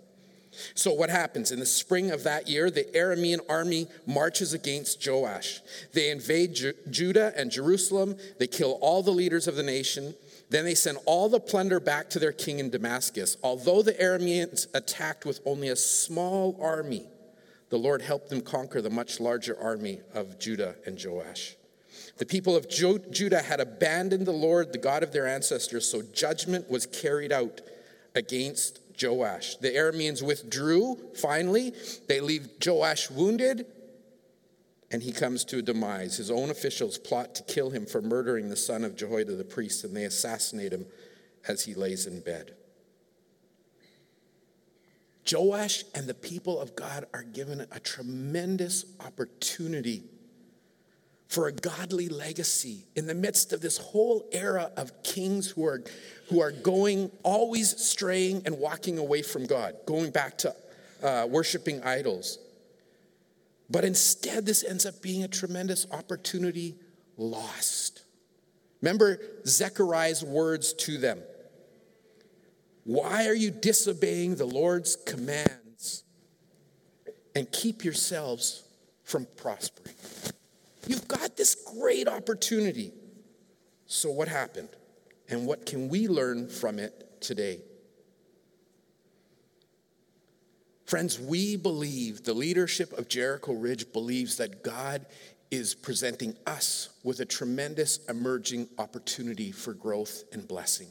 So, 0.74 0.92
what 0.92 1.10
happens? 1.10 1.50
In 1.50 1.58
the 1.58 1.66
spring 1.66 2.12
of 2.12 2.22
that 2.24 2.48
year, 2.48 2.70
the 2.70 2.84
Aramean 2.94 3.40
army 3.48 3.88
marches 4.06 4.52
against 4.52 5.04
Joash. 5.04 5.60
They 5.92 6.10
invade 6.10 6.54
Ju- 6.54 6.74
Judah 6.90 7.32
and 7.36 7.50
Jerusalem. 7.50 8.16
They 8.38 8.46
kill 8.46 8.78
all 8.80 9.02
the 9.02 9.10
leaders 9.10 9.48
of 9.48 9.56
the 9.56 9.64
nation. 9.64 10.14
Then 10.50 10.64
they 10.64 10.76
send 10.76 10.98
all 11.06 11.28
the 11.28 11.40
plunder 11.40 11.80
back 11.80 12.10
to 12.10 12.20
their 12.20 12.30
king 12.30 12.60
in 12.60 12.70
Damascus. 12.70 13.36
Although 13.42 13.82
the 13.82 13.94
Arameans 13.94 14.68
attacked 14.74 15.26
with 15.26 15.40
only 15.44 15.68
a 15.68 15.76
small 15.76 16.56
army, 16.60 17.06
the 17.70 17.78
Lord 17.78 18.02
helped 18.02 18.28
them 18.28 18.40
conquer 18.40 18.80
the 18.80 18.90
much 18.90 19.18
larger 19.18 19.58
army 19.60 20.02
of 20.14 20.38
Judah 20.38 20.76
and 20.86 21.02
Joash. 21.02 21.56
The 22.18 22.26
people 22.26 22.54
of 22.56 22.68
Judah 22.68 23.42
had 23.42 23.61
abandoned 23.61 24.26
the 24.26 24.33
Lord, 24.33 24.73
the 24.73 24.78
God 24.78 25.02
of 25.02 25.12
their 25.12 25.26
ancestors, 25.26 25.90
so 25.90 26.02
judgment 26.02 26.71
was 26.71 26.87
carried 26.87 27.33
out 27.33 27.61
against 28.14 28.80
Joash. 29.00 29.56
The 29.56 29.71
Arameans 29.71 30.23
withdrew 30.23 30.97
finally. 31.21 31.75
They 32.06 32.21
leave 32.21 32.49
Joash 32.64 33.11
wounded 33.11 33.66
and 34.94 35.02
he 35.02 35.11
comes 35.11 35.44
to 35.47 35.59
a 35.59 35.62
demise. 35.62 36.18
His 36.18 36.30
own 36.30 36.50
officials 36.50 36.99
plot 36.99 37.35
to 37.35 37.42
kill 37.42 37.71
him 37.71 37.85
for 37.85 38.00
murdering 38.00 38.49
the 38.49 38.54
son 38.54 38.85
of 38.85 38.94
Jehoiada 38.94 39.35
the 39.35 39.42
priest, 39.42 39.83
and 39.83 39.97
they 39.97 40.04
assassinate 40.04 40.73
him 40.73 40.87
as 41.49 41.64
he 41.64 41.75
lays 41.75 42.06
in 42.06 42.21
bed. 42.21 42.54
Joash 45.28 45.83
and 45.97 46.06
the 46.06 46.14
people 46.14 46.61
of 46.61 46.76
God 46.76 47.06
are 47.12 47.25
given 47.25 47.66
a 47.73 47.80
tremendous 47.80 48.85
opportunity 49.04 50.04
for 51.34 51.48
a 51.48 51.52
godly 51.52 52.08
legacy 52.08 52.84
in 52.94 53.08
the 53.08 53.14
midst 53.14 53.52
of 53.52 53.60
this 53.60 53.76
whole 53.76 54.24
era 54.30 54.70
of 54.76 55.02
kings 55.02 55.50
who 55.50 55.66
are, 55.66 55.82
who 56.30 56.40
are 56.40 56.52
going, 56.52 57.10
always 57.24 57.76
straying 57.76 58.42
and 58.46 58.56
walking 58.56 58.98
away 58.98 59.20
from 59.20 59.44
God, 59.44 59.74
going 59.84 60.12
back 60.12 60.38
to 60.38 60.54
uh, 61.02 61.26
worshiping 61.28 61.82
idols. 61.82 62.38
But 63.68 63.84
instead, 63.84 64.46
this 64.46 64.62
ends 64.62 64.86
up 64.86 65.02
being 65.02 65.24
a 65.24 65.28
tremendous 65.28 65.88
opportunity 65.90 66.76
lost. 67.16 68.02
Remember 68.80 69.18
Zechariah's 69.44 70.22
words 70.22 70.72
to 70.74 70.98
them 70.98 71.20
Why 72.84 73.26
are 73.26 73.34
you 73.34 73.50
disobeying 73.50 74.36
the 74.36 74.44
Lord's 74.44 74.94
commands? 74.94 76.04
And 77.34 77.50
keep 77.50 77.84
yourselves 77.84 78.62
from 79.02 79.26
prospering. 79.36 79.96
You've 80.86 81.08
got 81.08 81.36
this 81.36 81.54
great 81.54 82.08
opportunity. 82.08 82.92
So, 83.86 84.10
what 84.10 84.28
happened? 84.28 84.68
And 85.28 85.46
what 85.46 85.66
can 85.66 85.88
we 85.88 86.08
learn 86.08 86.48
from 86.48 86.78
it 86.78 87.20
today? 87.20 87.60
Friends, 90.84 91.18
we 91.18 91.56
believe, 91.56 92.24
the 92.24 92.34
leadership 92.34 92.92
of 92.92 93.08
Jericho 93.08 93.54
Ridge 93.54 93.92
believes 93.92 94.36
that 94.36 94.62
God 94.62 95.06
is 95.50 95.74
presenting 95.74 96.36
us 96.46 96.90
with 97.02 97.20
a 97.20 97.24
tremendous 97.24 97.98
emerging 98.08 98.68
opportunity 98.78 99.50
for 99.50 99.72
growth 99.72 100.24
and 100.32 100.46
blessing. 100.46 100.88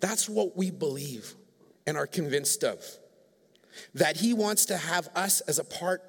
That's 0.00 0.28
what 0.28 0.56
we 0.56 0.70
believe 0.70 1.34
and 1.86 1.96
are 1.96 2.06
convinced 2.06 2.64
of. 2.64 2.84
That 3.94 4.16
He 4.16 4.34
wants 4.34 4.66
to 4.66 4.76
have 4.76 5.08
us 5.14 5.40
as 5.42 5.58
a 5.58 5.64
part 5.64 6.02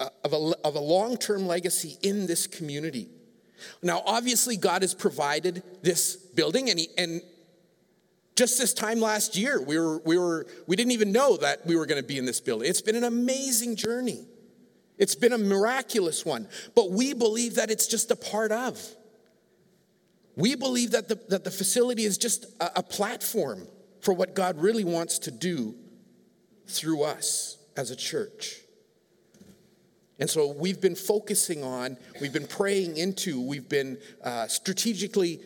of 0.00 0.32
a, 0.32 0.52
of 0.64 0.74
a 0.74 0.80
long 0.80 1.16
term 1.16 1.46
legacy 1.46 1.96
in 2.02 2.26
this 2.26 2.46
community. 2.46 3.08
Now, 3.82 4.02
obviously, 4.06 4.56
God 4.56 4.82
has 4.82 4.94
provided 4.94 5.62
this 5.82 6.16
building, 6.16 6.70
and, 6.70 6.78
he, 6.78 6.88
and 6.96 7.20
just 8.36 8.58
this 8.58 8.72
time 8.72 9.00
last 9.00 9.36
year, 9.36 9.60
we, 9.60 9.78
were, 9.78 9.98
we, 10.04 10.16
were, 10.16 10.46
we 10.66 10.76
didn't 10.76 10.92
even 10.92 11.10
know 11.10 11.36
that 11.38 11.66
we 11.66 11.74
were 11.74 11.86
going 11.86 12.00
to 12.00 12.06
be 12.06 12.18
in 12.18 12.24
this 12.24 12.40
building. 12.40 12.68
It's 12.68 12.80
been 12.80 12.94
an 12.96 13.04
amazing 13.04 13.74
journey. 13.74 14.26
It's 14.96 15.14
been 15.14 15.32
a 15.32 15.38
miraculous 15.38 16.24
one, 16.24 16.48
but 16.74 16.90
we 16.90 17.14
believe 17.14 17.56
that 17.56 17.70
it's 17.70 17.86
just 17.86 18.10
a 18.10 18.16
part 18.16 18.52
of. 18.52 18.80
We 20.36 20.54
believe 20.54 20.92
that 20.92 21.08
the, 21.08 21.16
that 21.28 21.42
the 21.42 21.50
facility 21.50 22.04
is 22.04 22.16
just 22.16 22.46
a, 22.60 22.78
a 22.78 22.82
platform 22.82 23.66
for 24.00 24.14
what 24.14 24.36
God 24.36 24.60
really 24.60 24.84
wants 24.84 25.18
to 25.20 25.32
do 25.32 25.74
through 26.68 27.02
us 27.02 27.56
as 27.76 27.90
a 27.90 27.96
church. 27.96 28.60
And 30.18 30.28
so 30.28 30.52
we've 30.52 30.80
been 30.80 30.96
focusing 30.96 31.62
on, 31.62 31.96
we've 32.20 32.32
been 32.32 32.46
praying 32.46 32.96
into, 32.96 33.40
we've 33.40 33.68
been 33.68 33.98
uh, 34.24 34.48
strategically 34.48 35.40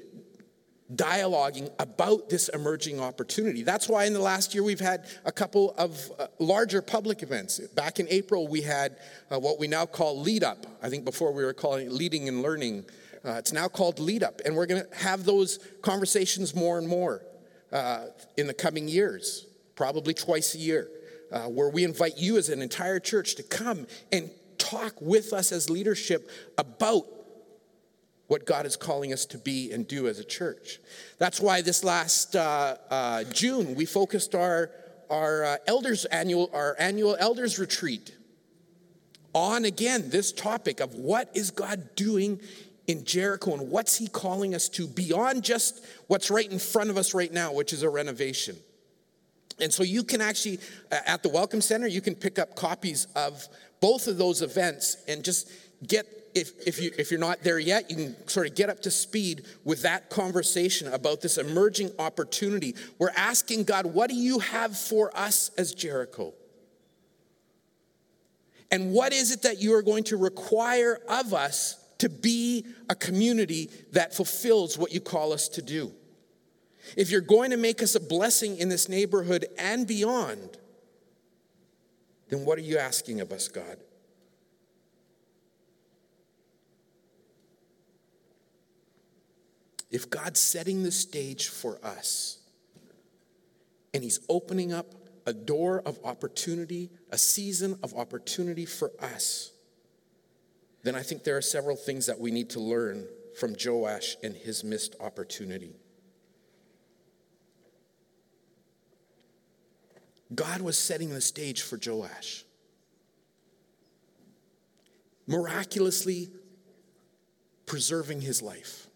dialoguing 0.94 1.70
about 1.78 2.28
this 2.28 2.48
emerging 2.48 3.00
opportunity. 3.00 3.62
That's 3.62 3.88
why 3.88 4.04
in 4.04 4.12
the 4.12 4.20
last 4.20 4.54
year 4.54 4.62
we've 4.62 4.80
had 4.80 5.06
a 5.24 5.32
couple 5.32 5.74
of 5.78 6.10
uh, 6.18 6.26
larger 6.38 6.82
public 6.82 7.22
events. 7.22 7.58
Back 7.58 8.00
in 8.00 8.06
April, 8.08 8.48
we 8.48 8.62
had 8.62 8.96
uh, 9.30 9.38
what 9.38 9.58
we 9.58 9.68
now 9.68 9.86
call 9.86 10.20
Lead 10.20 10.44
Up. 10.44 10.66
I 10.82 10.88
think 10.88 11.04
before 11.04 11.32
we 11.32 11.44
were 11.44 11.54
calling 11.54 11.86
it 11.86 11.92
Leading 11.92 12.28
and 12.28 12.42
Learning. 12.42 12.84
Uh, 13.24 13.34
it's 13.34 13.52
now 13.52 13.68
called 13.68 14.00
Lead 14.00 14.22
Up, 14.22 14.40
and 14.44 14.56
we're 14.56 14.66
going 14.66 14.82
to 14.84 14.96
have 14.96 15.24
those 15.24 15.60
conversations 15.80 16.54
more 16.56 16.78
and 16.78 16.88
more 16.88 17.22
uh, 17.70 18.06
in 18.36 18.48
the 18.48 18.54
coming 18.54 18.88
years, 18.88 19.46
probably 19.76 20.12
twice 20.12 20.54
a 20.54 20.58
year. 20.58 20.88
Uh, 21.30 21.44
where 21.44 21.70
we 21.70 21.82
invite 21.82 22.18
you 22.18 22.36
as 22.36 22.50
an 22.50 22.60
entire 22.60 23.00
church 23.00 23.36
to 23.36 23.42
come 23.42 23.86
and 24.12 24.28
talk 24.62 25.00
with 25.00 25.32
us 25.32 25.50
as 25.52 25.68
leadership 25.68 26.30
about 26.56 27.04
what 28.28 28.46
God 28.46 28.64
is 28.64 28.76
calling 28.76 29.12
us 29.12 29.26
to 29.26 29.38
be 29.38 29.72
and 29.72 29.86
do 29.86 30.08
as 30.08 30.18
a 30.18 30.24
church. 30.24 30.78
That's 31.18 31.40
why 31.40 31.60
this 31.60 31.84
last 31.84 32.36
uh, 32.36 32.76
uh, 32.88 33.24
June 33.24 33.74
we 33.74 33.84
focused 33.84 34.34
our 34.34 34.70
our 35.10 35.44
uh, 35.44 35.56
elders 35.66 36.04
annual 36.06 36.48
our 36.54 36.76
annual 36.78 37.16
elders 37.18 37.58
retreat 37.58 38.16
on 39.34 39.64
again 39.64 40.08
this 40.10 40.32
topic 40.32 40.80
of 40.80 40.94
what 40.94 41.30
is 41.34 41.50
God 41.50 41.94
doing 41.96 42.40
in 42.86 43.04
Jericho 43.04 43.54
and 43.54 43.70
what's 43.70 43.96
He 43.96 44.06
calling 44.06 44.54
us 44.54 44.68
to 44.70 44.86
beyond 44.86 45.42
just 45.42 45.84
what's 46.06 46.30
right 46.30 46.50
in 46.50 46.58
front 46.58 46.90
of 46.90 46.96
us 46.96 47.14
right 47.14 47.32
now, 47.32 47.52
which 47.52 47.72
is 47.72 47.82
a 47.82 47.90
renovation. 47.90 48.56
And 49.60 49.72
so 49.72 49.82
you 49.82 50.02
can 50.02 50.20
actually, 50.20 50.58
at 50.90 51.22
the 51.22 51.28
Welcome 51.28 51.60
Center, 51.60 51.86
you 51.86 52.00
can 52.00 52.14
pick 52.14 52.38
up 52.38 52.56
copies 52.56 53.06
of 53.14 53.46
both 53.82 54.06
of 54.06 54.16
those 54.16 54.40
events 54.40 54.96
and 55.08 55.22
just 55.22 55.50
get 55.86 56.06
if, 56.34 56.66
if, 56.66 56.80
you, 56.80 56.90
if 56.96 57.10
you're 57.10 57.20
not 57.20 57.42
there 57.42 57.58
yet, 57.58 57.90
you 57.90 57.96
can 57.96 58.28
sort 58.28 58.46
of 58.46 58.54
get 58.54 58.70
up 58.70 58.80
to 58.82 58.90
speed 58.90 59.44
with 59.64 59.82
that 59.82 60.08
conversation 60.08 60.90
about 60.90 61.20
this 61.20 61.36
emerging 61.36 61.90
opportunity. 61.98 62.74
We're 62.98 63.12
asking 63.14 63.64
God, 63.64 63.84
what 63.84 64.08
do 64.08 64.16
you 64.16 64.38
have 64.38 64.74
for 64.74 65.14
us 65.14 65.50
as 65.58 65.74
Jericho? 65.74 66.32
And 68.70 68.92
what 68.92 69.12
is 69.12 69.30
it 69.30 69.42
that 69.42 69.60
you 69.60 69.74
are 69.74 69.82
going 69.82 70.04
to 70.04 70.16
require 70.16 70.98
of 71.06 71.34
us 71.34 71.76
to 71.98 72.08
be 72.08 72.64
a 72.88 72.94
community 72.94 73.68
that 73.92 74.14
fulfills 74.14 74.78
what 74.78 74.92
you 74.92 75.00
call 75.02 75.34
us 75.34 75.48
to 75.48 75.60
do? 75.60 75.92
If 76.96 77.10
you're 77.10 77.20
going 77.20 77.50
to 77.50 77.58
make 77.58 77.82
us 77.82 77.94
a 77.94 78.00
blessing 78.00 78.56
in 78.56 78.70
this 78.70 78.88
neighborhood 78.88 79.44
and 79.58 79.86
beyond, 79.86 80.56
then 82.32 82.46
what 82.46 82.56
are 82.56 82.62
you 82.62 82.78
asking 82.78 83.20
of 83.20 83.30
us, 83.30 83.46
God? 83.48 83.76
If 89.90 90.08
God's 90.08 90.40
setting 90.40 90.82
the 90.82 90.92
stage 90.92 91.48
for 91.48 91.78
us 91.84 92.38
and 93.92 94.02
He's 94.02 94.18
opening 94.30 94.72
up 94.72 94.94
a 95.26 95.34
door 95.34 95.82
of 95.84 95.98
opportunity, 96.04 96.90
a 97.10 97.18
season 97.18 97.78
of 97.82 97.92
opportunity 97.92 98.64
for 98.64 98.92
us, 98.98 99.52
then 100.84 100.94
I 100.94 101.02
think 101.02 101.24
there 101.24 101.36
are 101.36 101.42
several 101.42 101.76
things 101.76 102.06
that 102.06 102.18
we 102.18 102.30
need 102.30 102.48
to 102.50 102.60
learn 102.60 103.06
from 103.38 103.54
Joash 103.62 104.16
and 104.22 104.34
his 104.34 104.64
missed 104.64 104.96
opportunity. 105.00 105.74
God 110.34 110.60
was 110.62 110.78
setting 110.78 111.10
the 111.10 111.20
stage 111.20 111.62
for 111.62 111.78
Joash. 111.84 112.44
Miraculously 115.26 116.30
preserving 117.66 118.20
his 118.20 118.42
life, 118.42 118.86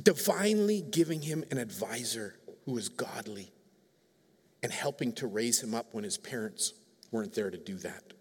divinely 0.00 0.82
giving 0.82 1.22
him 1.22 1.44
an 1.50 1.58
advisor 1.58 2.36
who 2.64 2.72
was 2.72 2.88
godly, 2.88 3.52
and 4.62 4.70
helping 4.70 5.12
to 5.14 5.26
raise 5.26 5.62
him 5.62 5.74
up 5.74 5.94
when 5.94 6.04
his 6.04 6.18
parents 6.18 6.74
weren't 7.10 7.32
there 7.34 7.50
to 7.50 7.56
do 7.56 7.76
that. 7.76 8.12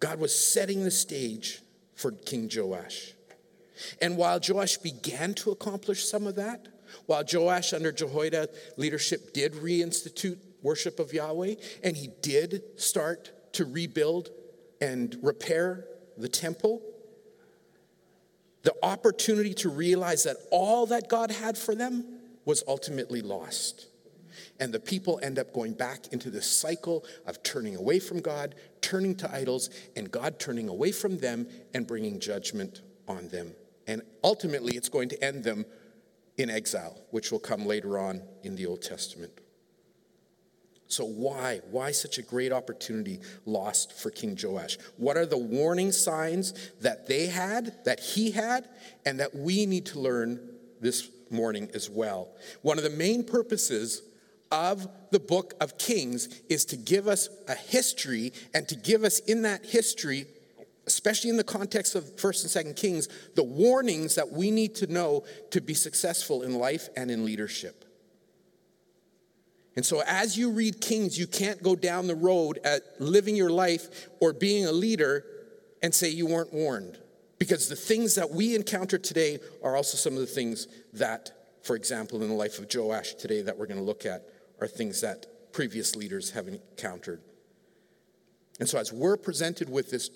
God 0.00 0.18
was 0.20 0.34
setting 0.34 0.82
the 0.82 0.90
stage 0.90 1.62
for 1.94 2.10
King 2.10 2.50
Joash. 2.54 3.14
And 4.02 4.16
while 4.16 4.40
Joash 4.46 4.78
began 4.78 5.34
to 5.34 5.50
accomplish 5.50 6.06
some 6.06 6.26
of 6.26 6.34
that, 6.36 6.68
while 7.06 7.24
Joash, 7.30 7.72
under 7.72 7.92
Jehoiada 7.92 8.48
leadership, 8.76 9.32
did 9.32 9.52
reinstitute 9.54 10.38
worship 10.62 10.98
of 10.98 11.12
Yahweh, 11.12 11.54
and 11.84 11.96
he 11.96 12.08
did 12.22 12.62
start 12.76 13.52
to 13.54 13.64
rebuild 13.64 14.30
and 14.80 15.16
repair 15.22 15.86
the 16.16 16.28
temple, 16.28 16.82
the 18.62 18.74
opportunity 18.82 19.54
to 19.54 19.68
realize 19.68 20.24
that 20.24 20.36
all 20.50 20.86
that 20.86 21.08
God 21.08 21.30
had 21.30 21.56
for 21.56 21.74
them 21.74 22.04
was 22.44 22.64
ultimately 22.66 23.22
lost. 23.22 23.86
And 24.58 24.72
the 24.72 24.80
people 24.80 25.20
end 25.22 25.38
up 25.38 25.52
going 25.52 25.74
back 25.74 26.12
into 26.12 26.30
this 26.30 26.50
cycle 26.50 27.04
of 27.26 27.42
turning 27.42 27.76
away 27.76 27.98
from 27.98 28.20
God, 28.20 28.54
turning 28.80 29.14
to 29.16 29.32
idols, 29.32 29.70
and 29.94 30.10
God 30.10 30.38
turning 30.38 30.68
away 30.68 30.92
from 30.92 31.18
them 31.18 31.46
and 31.74 31.86
bringing 31.86 32.18
judgment 32.18 32.82
on 33.06 33.28
them. 33.28 33.52
And 33.86 34.02
ultimately, 34.24 34.76
it's 34.76 34.88
going 34.88 35.08
to 35.10 35.24
end 35.24 35.44
them 35.44 35.64
in 36.38 36.50
exile, 36.50 37.00
which 37.10 37.32
will 37.32 37.38
come 37.38 37.66
later 37.66 37.98
on 37.98 38.22
in 38.42 38.56
the 38.56 38.66
Old 38.66 38.82
Testament. 38.82 39.32
So, 40.88 41.04
why? 41.04 41.60
Why 41.70 41.90
such 41.90 42.18
a 42.18 42.22
great 42.22 42.52
opportunity 42.52 43.20
lost 43.44 43.92
for 43.92 44.10
King 44.10 44.38
Joash? 44.40 44.78
What 44.96 45.16
are 45.16 45.26
the 45.26 45.36
warning 45.36 45.90
signs 45.90 46.54
that 46.80 47.08
they 47.08 47.26
had, 47.26 47.84
that 47.84 47.98
he 47.98 48.30
had, 48.30 48.68
and 49.04 49.18
that 49.18 49.34
we 49.34 49.66
need 49.66 49.86
to 49.86 49.98
learn 49.98 50.38
this 50.80 51.10
morning 51.30 51.70
as 51.74 51.90
well? 51.90 52.28
One 52.62 52.78
of 52.78 52.84
the 52.84 52.90
main 52.90 53.24
purposes 53.24 54.02
of 54.52 54.86
the 55.10 55.18
book 55.18 55.54
of 55.60 55.76
Kings 55.76 56.28
is 56.48 56.64
to 56.66 56.76
give 56.76 57.08
us 57.08 57.28
a 57.48 57.54
history 57.54 58.32
and 58.54 58.68
to 58.68 58.76
give 58.76 59.02
us 59.02 59.18
in 59.20 59.42
that 59.42 59.66
history, 59.66 60.26
especially 60.86 61.30
in 61.30 61.36
the 61.36 61.44
context 61.44 61.94
of 61.94 62.04
1st 62.16 62.56
and 62.56 62.66
2nd 62.66 62.76
Kings, 62.76 63.08
the 63.34 63.42
warnings 63.42 64.14
that 64.14 64.30
we 64.30 64.50
need 64.50 64.74
to 64.76 64.86
know 64.86 65.24
to 65.50 65.60
be 65.60 65.74
successful 65.74 66.42
in 66.42 66.54
life 66.54 66.88
and 66.96 67.10
in 67.10 67.24
leadership. 67.24 67.84
And 69.74 69.84
so, 69.84 70.02
as 70.06 70.38
you 70.38 70.50
read 70.50 70.80
Kings, 70.80 71.18
you 71.18 71.26
can't 71.26 71.62
go 71.62 71.76
down 71.76 72.06
the 72.06 72.14
road 72.14 72.58
at 72.64 72.82
living 72.98 73.36
your 73.36 73.50
life 73.50 74.08
or 74.20 74.32
being 74.32 74.64
a 74.64 74.72
leader 74.72 75.24
and 75.82 75.94
say 75.94 76.08
you 76.08 76.26
weren't 76.26 76.52
warned. 76.52 76.98
Because 77.38 77.68
the 77.68 77.76
things 77.76 78.14
that 78.14 78.30
we 78.30 78.54
encounter 78.54 78.96
today 78.96 79.38
are 79.62 79.76
also 79.76 79.98
some 79.98 80.14
of 80.14 80.20
the 80.20 80.26
things 80.26 80.66
that, 80.94 81.30
for 81.62 81.76
example, 81.76 82.22
in 82.22 82.28
the 82.28 82.34
life 82.34 82.58
of 82.58 82.74
Joash 82.74 83.14
today, 83.14 83.42
that 83.42 83.58
we're 83.58 83.66
going 83.66 83.78
to 83.78 83.84
look 83.84 84.06
at 84.06 84.26
are 84.62 84.66
things 84.66 85.02
that 85.02 85.52
previous 85.52 85.94
leaders 85.94 86.30
have 86.30 86.48
encountered. 86.48 87.20
And 88.58 88.66
so, 88.66 88.78
as 88.78 88.94
we're 88.94 89.18
presented 89.18 89.68
with 89.68 89.90
this 89.90 90.08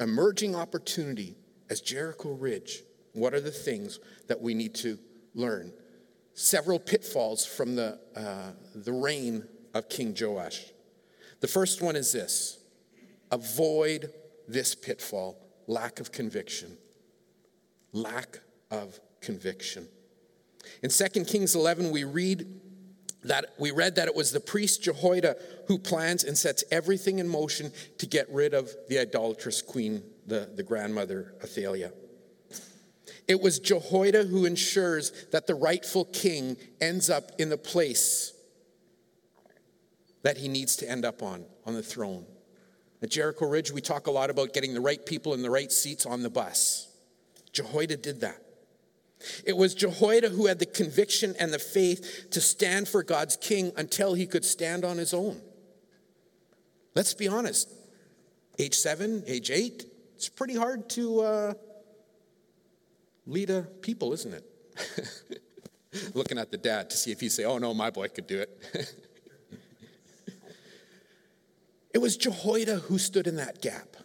emerging 0.00 0.54
opportunity 0.54 1.36
as 1.70 1.80
Jericho 1.80 2.32
Ridge, 2.32 2.82
what 3.12 3.34
are 3.34 3.40
the 3.40 3.50
things 3.50 3.98
that 4.28 4.40
we 4.40 4.54
need 4.54 4.74
to 4.76 4.98
learn? 5.34 5.72
Several 6.34 6.78
pitfalls 6.78 7.46
from 7.46 7.76
the, 7.76 7.98
uh, 8.14 8.52
the 8.74 8.92
reign 8.92 9.46
of 9.74 9.88
King 9.88 10.14
Joash. 10.18 10.64
The 11.40 11.48
first 11.48 11.82
one 11.82 11.96
is 11.96 12.12
this 12.12 12.58
avoid 13.30 14.12
this 14.46 14.74
pitfall 14.74 15.38
lack 15.66 15.98
of 16.00 16.12
conviction. 16.12 16.76
Lack 17.92 18.40
of 18.70 19.00
conviction. 19.20 19.88
In 20.82 20.90
2 20.90 21.24
Kings 21.24 21.54
11, 21.54 21.90
we 21.90 22.04
read 22.04 22.46
that 23.24 23.46
we 23.58 23.70
read 23.70 23.96
that 23.96 24.06
it 24.06 24.14
was 24.14 24.30
the 24.30 24.40
priest 24.40 24.82
Jehoiada 24.82 25.36
who 25.68 25.78
plans 25.78 26.24
and 26.24 26.36
sets 26.36 26.64
everything 26.70 27.18
in 27.18 27.28
motion 27.28 27.72
to 27.98 28.06
get 28.06 28.28
rid 28.30 28.54
of 28.54 28.70
the 28.88 28.98
idolatrous 28.98 29.62
queen, 29.62 30.02
the, 30.26 30.50
the 30.54 30.62
grandmother 30.62 31.34
Athaliah. 31.42 31.92
It 33.28 33.40
was 33.40 33.58
Jehoiada 33.58 34.24
who 34.24 34.44
ensures 34.44 35.26
that 35.32 35.46
the 35.46 35.54
rightful 35.54 36.04
king 36.06 36.56
ends 36.80 37.10
up 37.10 37.32
in 37.38 37.48
the 37.48 37.58
place 37.58 38.32
that 40.22 40.36
he 40.36 40.48
needs 40.48 40.76
to 40.76 40.90
end 40.90 41.04
up 41.04 41.22
on, 41.22 41.44
on 41.64 41.74
the 41.74 41.82
throne. 41.82 42.24
At 43.02 43.10
Jericho 43.10 43.46
Ridge, 43.46 43.70
we 43.70 43.80
talk 43.80 44.06
a 44.06 44.10
lot 44.10 44.30
about 44.30 44.52
getting 44.52 44.74
the 44.74 44.80
right 44.80 45.04
people 45.04 45.34
in 45.34 45.42
the 45.42 45.50
right 45.50 45.70
seats 45.70 46.06
on 46.06 46.22
the 46.22 46.30
bus. 46.30 46.88
Jehoiada 47.52 47.96
did 47.96 48.20
that. 48.20 48.42
It 49.44 49.56
was 49.56 49.74
Jehoiada 49.74 50.28
who 50.30 50.46
had 50.46 50.58
the 50.58 50.66
conviction 50.66 51.34
and 51.38 51.52
the 51.52 51.58
faith 51.58 52.28
to 52.30 52.40
stand 52.40 52.88
for 52.88 53.02
God's 53.02 53.36
king 53.36 53.72
until 53.76 54.14
he 54.14 54.26
could 54.26 54.44
stand 54.44 54.84
on 54.84 54.98
his 54.98 55.14
own. 55.14 55.40
Let's 56.96 57.12
be 57.12 57.28
honest. 57.28 57.70
Age 58.58 58.74
seven, 58.74 59.22
age 59.26 59.50
eight, 59.50 59.84
it's 60.14 60.30
pretty 60.30 60.56
hard 60.56 60.88
to 60.90 61.20
uh, 61.20 61.54
lead 63.26 63.50
a 63.50 63.62
people, 63.82 64.14
isn't 64.14 64.32
it? 64.32 65.42
Looking 66.14 66.38
at 66.38 66.50
the 66.50 66.56
dad 66.56 66.88
to 66.88 66.96
see 66.96 67.12
if 67.12 67.20
he 67.20 67.28
say, 67.28 67.44
"Oh 67.44 67.58
no, 67.58 67.74
my 67.74 67.90
boy 67.90 68.08
could 68.08 68.26
do 68.26 68.40
it." 68.40 68.94
It 71.94 72.02
was 72.02 72.18
Jehoiada 72.18 72.80
who 72.80 72.98
stood 72.98 73.26
in 73.26 73.36
that 73.36 73.62
gap. 73.62 73.96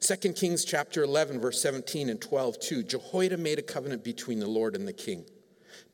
2 0.00 0.32
Kings 0.32 0.64
chapter 0.64 1.04
11, 1.04 1.38
verse 1.40 1.62
17 1.62 2.08
and 2.08 2.20
12, 2.20 2.58
too. 2.58 2.82
Jehoiada 2.82 3.36
made 3.36 3.60
a 3.60 3.62
covenant 3.62 4.02
between 4.02 4.40
the 4.40 4.48
Lord 4.48 4.74
and 4.74 4.88
the 4.88 4.92
king, 4.92 5.24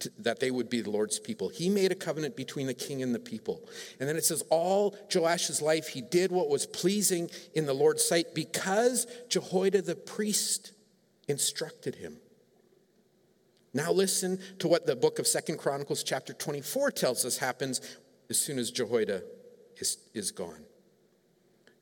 to, 0.01 0.11
that 0.19 0.41
they 0.41 0.51
would 0.51 0.69
be 0.69 0.81
the 0.81 0.91
Lord's 0.91 1.19
people. 1.19 1.49
He 1.49 1.69
made 1.69 1.93
a 1.93 1.95
covenant 1.97 2.37
between 2.37 2.67
the 2.67 2.75
king 2.75 3.03
and 3.03 3.15
the 3.15 3.19
people. 3.19 3.69
And 4.01 4.09
then 4.09 4.17
it 4.17 4.25
says, 4.25 4.43
all 4.51 4.97
Joash's 5.13 5.63
life, 5.63 5.89
he 5.89 6.01
did 6.01 6.33
what 6.33 6.49
was 6.49 6.67
pleasing 6.67 7.31
in 7.55 7.67
the 7.67 7.75
Lord's 7.75 8.05
sight 8.05 8.35
because 8.35 9.07
Jehoiada 9.29 9.83
the 9.83 9.95
priest 9.95 10.73
instructed 11.29 11.97
him. 11.97 12.19
Now 13.73 13.91
listen 13.91 14.39
to 14.61 14.69
what 14.69 14.87
the 14.87 14.95
book 14.95 15.19
of 15.19 15.27
Second 15.27 15.59
Chronicles 15.59 16.05
chapter 16.05 16.33
24 16.33 16.93
tells 16.93 17.25
us 17.25 17.39
happens 17.39 17.81
as 18.31 18.39
soon 18.39 18.59
as 18.59 18.71
Jehoiada 18.71 19.23
is, 19.79 19.99
is 20.15 20.31
gone. 20.31 20.65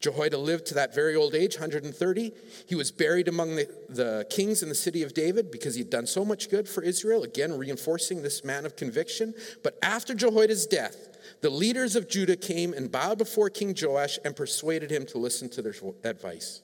Jehoiada 0.03 0.37
lived 0.37 0.67
to 0.67 0.75
that 0.75 0.95
very 0.95 1.15
old 1.15 1.35
age, 1.35 1.55
130. 1.55 2.33
He 2.67 2.75
was 2.75 2.91
buried 2.91 3.29
among 3.29 3.55
the, 3.55 3.69
the 3.88 4.27
kings 4.29 4.62
in 4.62 4.69
the 4.69 4.75
city 4.75 5.05
of 5.05 5.15
David 5.15 5.51
because 5.53 5.77
he'd 5.77 5.91
done 5.91 6.09
so 6.09 6.25
much 6.25 6.51
good 6.51 6.69
for 6.69 6.83
Israel, 6.83 7.23
again, 7.23 7.57
reinforcing 7.57 8.21
this 8.21 8.45
man 8.45 8.67
of 8.67 8.75
conviction. 8.75 9.33
But 9.62 9.79
after 9.81 10.12
Jehoiada's 10.12 10.67
death, 10.67 10.97
the 11.41 11.51
leaders 11.51 11.95
of 11.95 12.09
Judah 12.09 12.37
came 12.37 12.75
and 12.75 12.91
bowed 12.91 13.17
before 13.17 13.49
King 13.49 13.77
Joash 13.81 14.19
and 14.25 14.35
persuaded 14.35 14.91
him 14.91 15.07
to 15.07 15.19
listen 15.19 15.49
to 15.51 15.62
their 15.62 15.75
advice. 16.03 16.62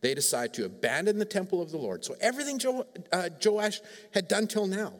They 0.00 0.14
decide 0.14 0.54
to 0.54 0.64
abandon 0.64 1.18
the 1.18 1.26
temple 1.26 1.60
of 1.60 1.70
the 1.70 1.76
Lord. 1.76 2.06
So 2.06 2.16
everything 2.22 2.58
jo, 2.58 2.86
uh, 3.12 3.28
Joash 3.44 3.82
had 4.14 4.28
done 4.28 4.46
till 4.46 4.66
now, 4.66 4.94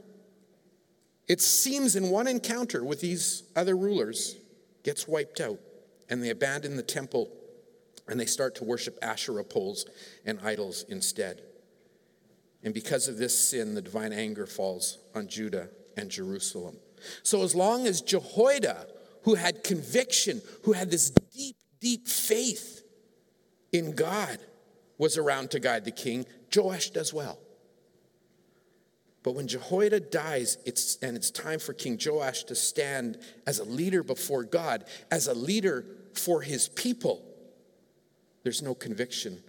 it 1.26 1.40
seems 1.40 1.96
in 1.96 2.10
one 2.10 2.26
encounter 2.26 2.84
with 2.84 3.00
these 3.00 3.44
other 3.56 3.76
rulers, 3.76 4.36
gets 4.84 5.08
wiped 5.08 5.40
out, 5.40 5.58
and 6.10 6.22
they 6.22 6.30
abandon 6.30 6.76
the 6.76 6.82
temple 6.82 7.30
and 8.08 8.18
they 8.18 8.26
start 8.26 8.56
to 8.56 8.64
worship 8.64 8.98
Asherah 9.00 9.44
poles 9.44 9.86
and 10.26 10.40
idols 10.40 10.84
instead. 10.88 11.42
And 12.62 12.74
because 12.74 13.08
of 13.08 13.16
this 13.16 13.38
sin, 13.38 13.74
the 13.74 13.80
divine 13.80 14.12
anger 14.12 14.46
falls 14.46 14.98
on 15.14 15.28
Judah 15.28 15.70
and 15.96 16.10
Jerusalem. 16.10 16.76
So, 17.22 17.42
as 17.42 17.54
long 17.54 17.86
as 17.86 18.02
Jehoiada, 18.02 18.86
who 19.22 19.36
had 19.36 19.64
conviction, 19.64 20.42
who 20.64 20.72
had 20.72 20.90
this 20.90 21.10
deep, 21.10 21.56
deep 21.80 22.06
faith 22.06 22.82
in 23.72 23.94
God, 23.94 24.38
was 24.98 25.16
around 25.16 25.52
to 25.52 25.60
guide 25.60 25.86
the 25.86 25.90
king, 25.90 26.26
Joash 26.54 26.90
does 26.90 27.14
well. 27.14 27.38
But 29.22 29.34
when 29.34 29.48
Jehoiada 29.48 30.00
dies, 30.00 30.58
it's, 30.64 30.96
and 31.02 31.16
it's 31.16 31.30
time 31.30 31.58
for 31.58 31.72
King 31.72 31.98
Joash 32.04 32.44
to 32.44 32.54
stand 32.54 33.18
as 33.46 33.58
a 33.58 33.64
leader 33.64 34.02
before 34.02 34.44
God, 34.44 34.84
as 35.10 35.26
a 35.26 35.34
leader 35.34 35.84
for 36.14 36.42
his 36.42 36.68
people, 36.68 37.24
there's 38.42 38.62
no 38.62 38.74
conviction 38.74 39.42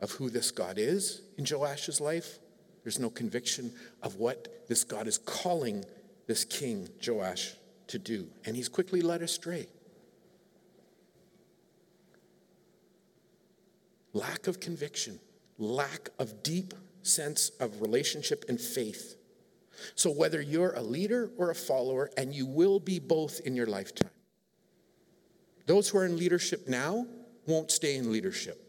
of 0.00 0.10
who 0.12 0.30
this 0.30 0.50
God 0.50 0.78
is 0.78 1.22
in 1.38 1.44
Joash's 1.44 2.00
life. 2.00 2.38
There's 2.82 2.98
no 2.98 3.10
conviction 3.10 3.72
of 4.02 4.16
what 4.16 4.68
this 4.68 4.84
God 4.84 5.06
is 5.06 5.18
calling 5.18 5.84
this 6.26 6.44
king, 6.44 6.88
Joash, 7.04 7.54
to 7.88 7.98
do. 7.98 8.28
And 8.44 8.56
he's 8.56 8.68
quickly 8.68 9.00
led 9.00 9.22
astray. 9.22 9.66
Lack 14.12 14.46
of 14.46 14.60
conviction, 14.60 15.20
lack 15.58 16.08
of 16.18 16.42
deep 16.42 16.74
sense 17.02 17.50
of 17.60 17.80
relationship 17.80 18.44
and 18.48 18.60
faith. 18.60 19.16
So, 19.94 20.10
whether 20.10 20.40
you're 20.40 20.72
a 20.72 20.80
leader 20.80 21.30
or 21.36 21.50
a 21.50 21.54
follower, 21.54 22.10
and 22.16 22.34
you 22.34 22.46
will 22.46 22.80
be 22.80 22.98
both 22.98 23.40
in 23.40 23.54
your 23.54 23.66
lifetime, 23.66 24.10
those 25.66 25.88
who 25.88 25.98
are 25.98 26.06
in 26.06 26.16
leadership 26.16 26.68
now 26.68 27.06
won't 27.46 27.70
stay 27.70 27.96
in 27.96 28.12
leadership. 28.12 28.62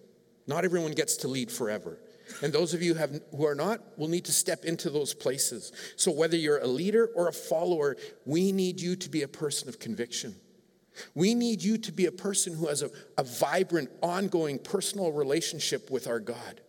Not 0.47 0.65
everyone 0.65 0.93
gets 0.93 1.17
to 1.17 1.27
lead 1.27 1.51
forever. 1.51 1.99
And 2.41 2.51
those 2.51 2.73
of 2.73 2.81
you 2.81 2.93
have, 2.95 3.21
who 3.31 3.45
are 3.45 3.55
not 3.55 3.81
will 3.97 4.07
need 4.07 4.25
to 4.25 4.31
step 4.31 4.65
into 4.65 4.89
those 4.89 5.13
places. 5.13 5.71
So, 5.95 6.11
whether 6.11 6.35
you're 6.35 6.59
a 6.59 6.67
leader 6.67 7.09
or 7.15 7.27
a 7.27 7.33
follower, 7.33 7.95
we 8.25 8.51
need 8.51 8.81
you 8.81 8.95
to 8.97 9.09
be 9.09 9.21
a 9.21 9.27
person 9.27 9.69
of 9.69 9.79
conviction. 9.79 10.35
We 11.15 11.35
need 11.35 11.61
you 11.61 11.77
to 11.77 11.91
be 11.91 12.05
a 12.07 12.11
person 12.11 12.55
who 12.55 12.67
has 12.67 12.81
a, 12.81 12.89
a 13.17 13.23
vibrant, 13.23 13.89
ongoing 14.01 14.59
personal 14.59 15.11
relationship 15.11 15.89
with 15.89 16.07
our 16.07 16.19
God 16.19 16.61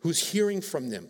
who's 0.00 0.30
hearing 0.32 0.60
from 0.60 0.90
them. 0.90 1.08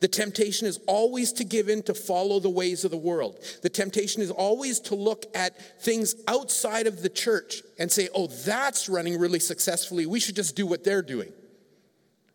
The 0.00 0.08
temptation 0.08 0.66
is 0.66 0.80
always 0.86 1.32
to 1.34 1.44
give 1.44 1.68
in 1.68 1.82
to 1.84 1.94
follow 1.94 2.40
the 2.40 2.50
ways 2.50 2.84
of 2.84 2.90
the 2.90 2.96
world. 2.96 3.38
The 3.62 3.68
temptation 3.68 4.22
is 4.22 4.30
always 4.30 4.80
to 4.80 4.94
look 4.94 5.24
at 5.34 5.82
things 5.82 6.14
outside 6.26 6.86
of 6.86 7.02
the 7.02 7.08
church 7.08 7.62
and 7.78 7.90
say, 7.90 8.08
oh, 8.14 8.26
that's 8.26 8.88
running 8.88 9.18
really 9.18 9.38
successfully. 9.38 10.06
We 10.06 10.20
should 10.20 10.36
just 10.36 10.56
do 10.56 10.66
what 10.66 10.84
they're 10.84 11.02
doing. 11.02 11.32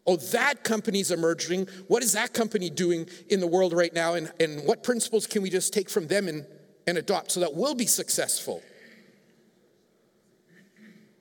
Oh, 0.05 0.17
that 0.17 0.63
company's 0.63 1.11
emerging. 1.11 1.67
What 1.87 2.03
is 2.03 2.13
that 2.13 2.33
company 2.33 2.69
doing 2.69 3.07
in 3.29 3.39
the 3.39 3.47
world 3.47 3.73
right 3.73 3.93
now? 3.93 4.15
And, 4.15 4.31
and 4.39 4.65
what 4.65 4.83
principles 4.83 5.27
can 5.27 5.41
we 5.41 5.49
just 5.49 5.73
take 5.73 5.89
from 5.89 6.07
them 6.07 6.27
and, 6.27 6.45
and 6.87 6.97
adopt 6.97 7.31
so 7.31 7.39
that 7.39 7.53
we'll 7.53 7.75
be 7.75 7.85
successful? 7.85 8.61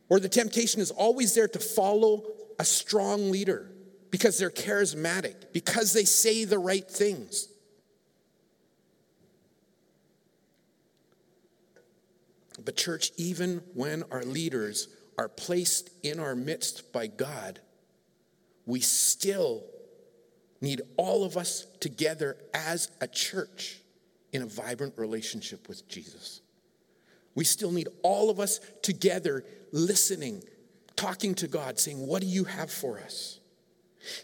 Or 0.09 0.21
the 0.21 0.29
temptation 0.29 0.81
is 0.81 0.91
always 0.91 1.35
there 1.35 1.49
to 1.49 1.59
follow 1.59 2.25
a 2.59 2.65
strong 2.65 3.31
leader 3.31 3.72
because 4.13 4.39
they're 4.39 4.51
charismatic, 4.51 5.53
because 5.55 5.95
they 5.95 6.05
say 6.05 6.45
the 6.45 6.59
right 6.59 6.89
things. 6.89 7.49
But, 12.63 12.77
church, 12.77 13.11
even 13.17 13.63
when 13.75 14.05
our 14.13 14.23
leaders 14.23 14.89
are 15.17 15.31
placed 15.31 15.91
in 16.03 16.21
our 16.21 16.37
midst 16.37 16.93
by 16.93 17.07
God, 17.07 17.59
we 18.67 18.81
still 18.81 19.65
need 20.61 20.83
all 20.99 21.25
of 21.25 21.39
us 21.39 21.67
together 21.81 22.37
as 22.53 22.91
a 23.01 23.09
church 23.09 23.81
in 24.33 24.43
a 24.43 24.47
vibrant 24.47 24.93
relationship 24.99 25.69
with 25.69 25.89
Jesus. 25.89 26.43
We 27.35 27.45
still 27.45 27.73
need 27.73 27.89
all 28.03 28.29
of 28.29 28.39
us 28.39 28.61
together 28.83 29.43
listening, 29.73 30.45
talking 30.97 31.35
to 31.37 31.49
God, 31.49 31.81
saying, 31.81 32.07
What 32.07 32.21
do 32.21 32.29
you 32.29 32.45
have 32.45 32.71
for 32.71 32.99
us? 32.99 33.39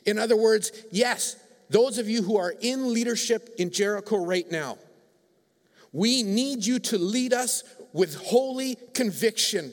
In 0.07 0.19
other 0.19 0.37
words, 0.37 0.73
yes, 0.91 1.37
those 1.71 1.99
of 1.99 2.09
you 2.09 2.23
who 2.23 2.37
are 2.37 2.55
in 2.61 2.93
leadership 2.93 3.55
in 3.59 3.71
Jericho 3.71 4.25
right 4.25 4.51
now, 4.51 4.79
we 5.93 6.23
need 6.23 6.65
you 6.65 6.79
to 6.79 6.99
lead 6.99 7.33
us 7.33 7.65
with 7.93 8.15
holy 8.17 8.77
conviction. 8.95 9.73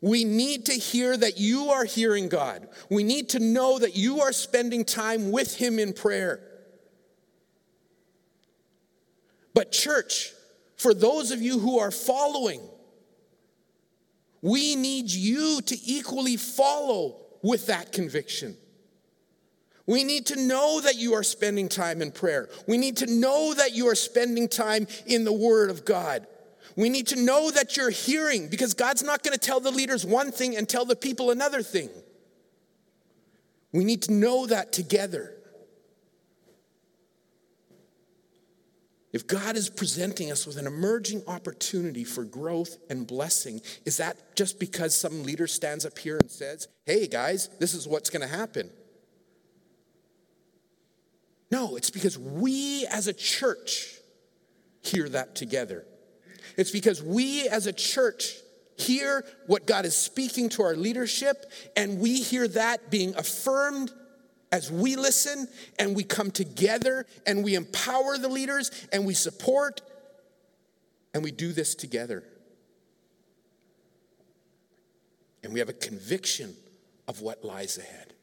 We 0.00 0.24
need 0.24 0.66
to 0.66 0.72
hear 0.72 1.16
that 1.16 1.38
you 1.38 1.70
are 1.70 1.84
hearing 1.84 2.28
God. 2.28 2.68
We 2.90 3.04
need 3.04 3.30
to 3.30 3.38
know 3.38 3.78
that 3.78 3.96
you 3.96 4.20
are 4.20 4.32
spending 4.32 4.84
time 4.84 5.30
with 5.30 5.56
Him 5.56 5.78
in 5.78 5.92
prayer. 5.92 6.40
But, 9.54 9.72
church, 9.72 10.32
for 10.76 10.92
those 10.92 11.30
of 11.30 11.40
you 11.40 11.58
who 11.58 11.78
are 11.78 11.92
following, 11.92 12.60
we 14.42 14.76
need 14.76 15.10
you 15.10 15.62
to 15.62 15.78
equally 15.86 16.36
follow 16.36 17.23
with 17.44 17.66
that 17.66 17.92
conviction. 17.92 18.56
We 19.86 20.02
need 20.02 20.24
to 20.26 20.46
know 20.46 20.80
that 20.80 20.96
you 20.96 21.12
are 21.12 21.22
spending 21.22 21.68
time 21.68 22.00
in 22.00 22.10
prayer. 22.10 22.48
We 22.66 22.78
need 22.78 22.96
to 22.96 23.06
know 23.06 23.52
that 23.52 23.74
you 23.74 23.86
are 23.88 23.94
spending 23.94 24.48
time 24.48 24.86
in 25.06 25.24
the 25.24 25.32
Word 25.32 25.68
of 25.68 25.84
God. 25.84 26.26
We 26.74 26.88
need 26.88 27.06
to 27.08 27.22
know 27.22 27.50
that 27.50 27.76
you're 27.76 27.90
hearing 27.90 28.48
because 28.48 28.72
God's 28.72 29.02
not 29.02 29.22
going 29.22 29.34
to 29.34 29.38
tell 29.38 29.60
the 29.60 29.70
leaders 29.70 30.06
one 30.06 30.32
thing 30.32 30.56
and 30.56 30.66
tell 30.66 30.86
the 30.86 30.96
people 30.96 31.30
another 31.30 31.62
thing. 31.62 31.90
We 33.72 33.84
need 33.84 34.00
to 34.04 34.12
know 34.12 34.46
that 34.46 34.72
together. 34.72 35.33
If 39.14 39.28
God 39.28 39.56
is 39.56 39.70
presenting 39.70 40.32
us 40.32 40.44
with 40.44 40.56
an 40.56 40.66
emerging 40.66 41.22
opportunity 41.28 42.02
for 42.02 42.24
growth 42.24 42.76
and 42.90 43.06
blessing, 43.06 43.60
is 43.86 43.98
that 43.98 44.34
just 44.34 44.58
because 44.58 44.92
some 44.92 45.22
leader 45.22 45.46
stands 45.46 45.86
up 45.86 45.96
here 45.96 46.16
and 46.16 46.28
says, 46.28 46.66
hey 46.84 47.06
guys, 47.06 47.48
this 47.60 47.74
is 47.74 47.86
what's 47.86 48.10
going 48.10 48.28
to 48.28 48.36
happen? 48.36 48.70
No, 51.48 51.76
it's 51.76 51.90
because 51.90 52.18
we 52.18 52.88
as 52.90 53.06
a 53.06 53.12
church 53.12 53.94
hear 54.80 55.08
that 55.10 55.36
together. 55.36 55.86
It's 56.56 56.72
because 56.72 57.00
we 57.00 57.46
as 57.46 57.68
a 57.68 57.72
church 57.72 58.34
hear 58.76 59.24
what 59.46 59.64
God 59.64 59.84
is 59.84 59.96
speaking 59.96 60.48
to 60.50 60.64
our 60.64 60.74
leadership, 60.74 61.52
and 61.76 62.00
we 62.00 62.20
hear 62.20 62.48
that 62.48 62.90
being 62.90 63.14
affirmed 63.14 63.92
as 64.54 64.70
we 64.70 64.94
listen 64.94 65.48
and 65.80 65.96
we 65.96 66.04
come 66.04 66.30
together 66.30 67.06
and 67.26 67.42
we 67.42 67.56
empower 67.56 68.16
the 68.16 68.28
leaders 68.28 68.70
and 68.92 69.04
we 69.04 69.12
support 69.12 69.82
and 71.12 71.24
we 71.24 71.32
do 71.32 71.52
this 71.52 71.74
together. 71.74 72.22
And 75.42 75.52
we 75.52 75.58
have 75.58 75.68
a 75.68 75.74
conviction 75.74 76.54
of 77.08 77.20
what 77.20 77.44
lies 77.44 77.78
ahead. 77.78 78.14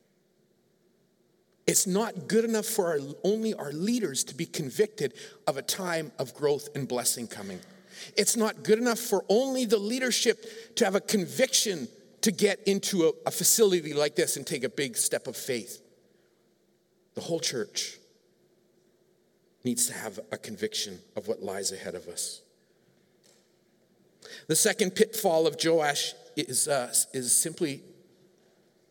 It's 1.68 1.86
not 1.86 2.30
good 2.30 2.46
enough 2.46 2.66
for 2.66 2.88
our, 2.88 3.00
only 3.26 3.54
our 3.54 3.74
leaders 3.74 4.24
to 4.24 4.34
be 4.34 4.46
convicted 4.46 5.14
of 5.48 5.58
a 5.58 5.62
time 5.62 6.14
of 6.18 6.34
growth 6.34 6.70
and 6.76 6.88
blessing 6.88 7.28
coming. 7.28 7.60
It's 8.16 8.38
not 8.38 8.64
good 8.64 8.80
enough 8.80 9.00
for 9.00 9.26
only 9.28 9.66
the 9.66 9.78
leadership 9.78 10.76
to 10.78 10.86
have 10.86 10.96
a 10.96 11.02
conviction 11.02 11.90
to 12.22 12.32
get 12.32 12.62
into 12.66 13.04
a, 13.04 13.12
a 13.26 13.32
facility 13.32 13.94
like 13.94 14.16
this 14.16 14.38
and 14.38 14.48
take 14.48 14.64
a 14.64 14.70
big 14.70 14.96
step 14.96 15.28
of 15.28 15.36
faith. 15.36 15.82
The 17.16 17.22
whole 17.22 17.40
church 17.40 17.98
needs 19.64 19.88
to 19.88 19.94
have 19.94 20.20
a 20.32 20.38
conviction 20.38 21.00
of 21.16 21.28
what 21.28 21.44
lies 21.44 21.72
ahead 21.72 21.96
of 21.96 22.08
us. 22.08 22.42
The 24.48 24.56
second 24.56 24.92
pitfall 24.92 25.46
of 25.46 25.58
Joash 25.64 26.14
is, 26.36 26.68
uh, 26.68 26.94
is 27.14 27.36
simply 27.36 27.82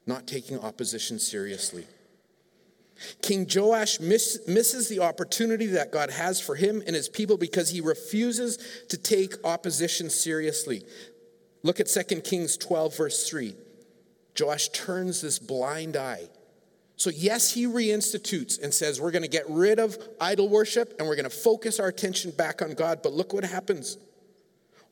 not 0.06 0.26
taking 0.26 0.58
opposition 0.58 1.18
seriously. 1.18 1.86
King 3.22 3.48
Joash 3.52 3.98
miss, 3.98 4.40
misses 4.46 4.88
the 4.88 5.00
opportunity 5.00 5.66
that 5.66 5.90
God 5.90 6.10
has 6.10 6.40
for 6.40 6.54
him 6.54 6.82
and 6.86 6.94
his 6.94 7.08
people 7.08 7.38
because 7.38 7.70
he 7.70 7.80
refuses 7.80 8.58
to 8.88 8.98
take 8.98 9.34
opposition 9.44 10.10
seriously. 10.10 10.84
Look 11.62 11.80
at 11.80 11.86
2 11.86 12.20
Kings 12.20 12.56
12, 12.58 12.96
verse 12.96 13.28
3. 13.28 13.54
Joash 14.38 14.68
turns 14.68 15.22
this 15.22 15.38
blind 15.38 15.96
eye 15.96 16.28
so, 17.00 17.08
yes, 17.08 17.50
he 17.50 17.64
reinstitutes 17.64 18.62
and 18.62 18.74
says, 18.74 19.00
We're 19.00 19.10
going 19.10 19.22
to 19.22 19.28
get 19.28 19.48
rid 19.48 19.78
of 19.78 19.96
idol 20.20 20.50
worship 20.50 20.96
and 20.98 21.08
we're 21.08 21.16
going 21.16 21.24
to 21.24 21.34
focus 21.34 21.80
our 21.80 21.88
attention 21.88 22.30
back 22.30 22.60
on 22.60 22.74
God. 22.74 23.00
But 23.02 23.14
look 23.14 23.32
what 23.32 23.42
happens. 23.42 23.96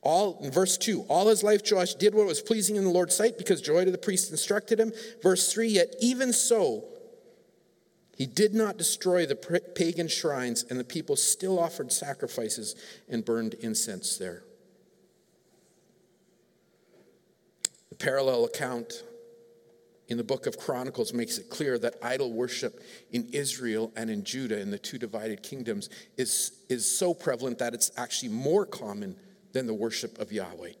All 0.01 0.39
in 0.41 0.49
verse 0.49 0.75
2, 0.79 1.01
all 1.01 1.27
his 1.27 1.43
life 1.43 1.61
Joash 1.71 1.93
did 1.93 2.15
what 2.15 2.25
was 2.25 2.41
pleasing 2.41 2.77
in 2.77 2.83
the 2.83 2.89
Lord's 2.89 3.15
sight 3.15 3.37
because 3.37 3.61
Jehoiada 3.61 3.91
the 3.91 3.99
priest 3.99 4.31
instructed 4.31 4.79
him. 4.79 4.91
Verse 5.21 5.53
3, 5.53 5.67
yet 5.67 5.93
even 6.01 6.33
so, 6.33 6.83
he 8.17 8.25
did 8.25 8.55
not 8.55 8.75
destroy 8.75 9.27
the 9.27 9.35
pagan 9.75 10.07
shrines, 10.07 10.65
and 10.67 10.79
the 10.79 10.83
people 10.83 11.15
still 11.15 11.59
offered 11.59 11.91
sacrifices 11.91 12.75
and 13.07 13.23
burned 13.23 13.53
incense 13.53 14.17
there. 14.17 14.41
The 17.91 17.95
parallel 17.97 18.45
account 18.45 19.03
in 20.09 20.17
the 20.17 20.23
book 20.23 20.47
of 20.47 20.57
Chronicles 20.57 21.13
makes 21.13 21.37
it 21.37 21.49
clear 21.49 21.77
that 21.79 21.95
idol 22.01 22.33
worship 22.33 22.81
in 23.11 23.27
Israel 23.31 23.93
and 23.95 24.09
in 24.09 24.23
Judah, 24.23 24.59
in 24.59 24.71
the 24.71 24.79
two 24.79 24.97
divided 24.97 25.43
kingdoms, 25.43 25.89
is, 26.17 26.63
is 26.67 26.89
so 26.89 27.13
prevalent 27.13 27.59
that 27.59 27.75
it's 27.75 27.91
actually 27.95 28.29
more 28.29 28.65
common 28.65 29.15
than 29.53 29.67
the 29.67 29.73
worship 29.73 30.17
of 30.19 30.31
Yahweh. 30.31 30.73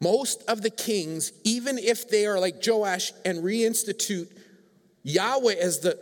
Most 0.00 0.42
of 0.48 0.62
the 0.62 0.70
kings, 0.70 1.32
even 1.44 1.78
if 1.78 2.08
they 2.08 2.26
are 2.26 2.38
like 2.38 2.56
Joash 2.64 3.12
and 3.24 3.44
reinstitute 3.44 4.28
Yahweh 5.04 5.54
as 5.54 5.78
the 5.78 5.98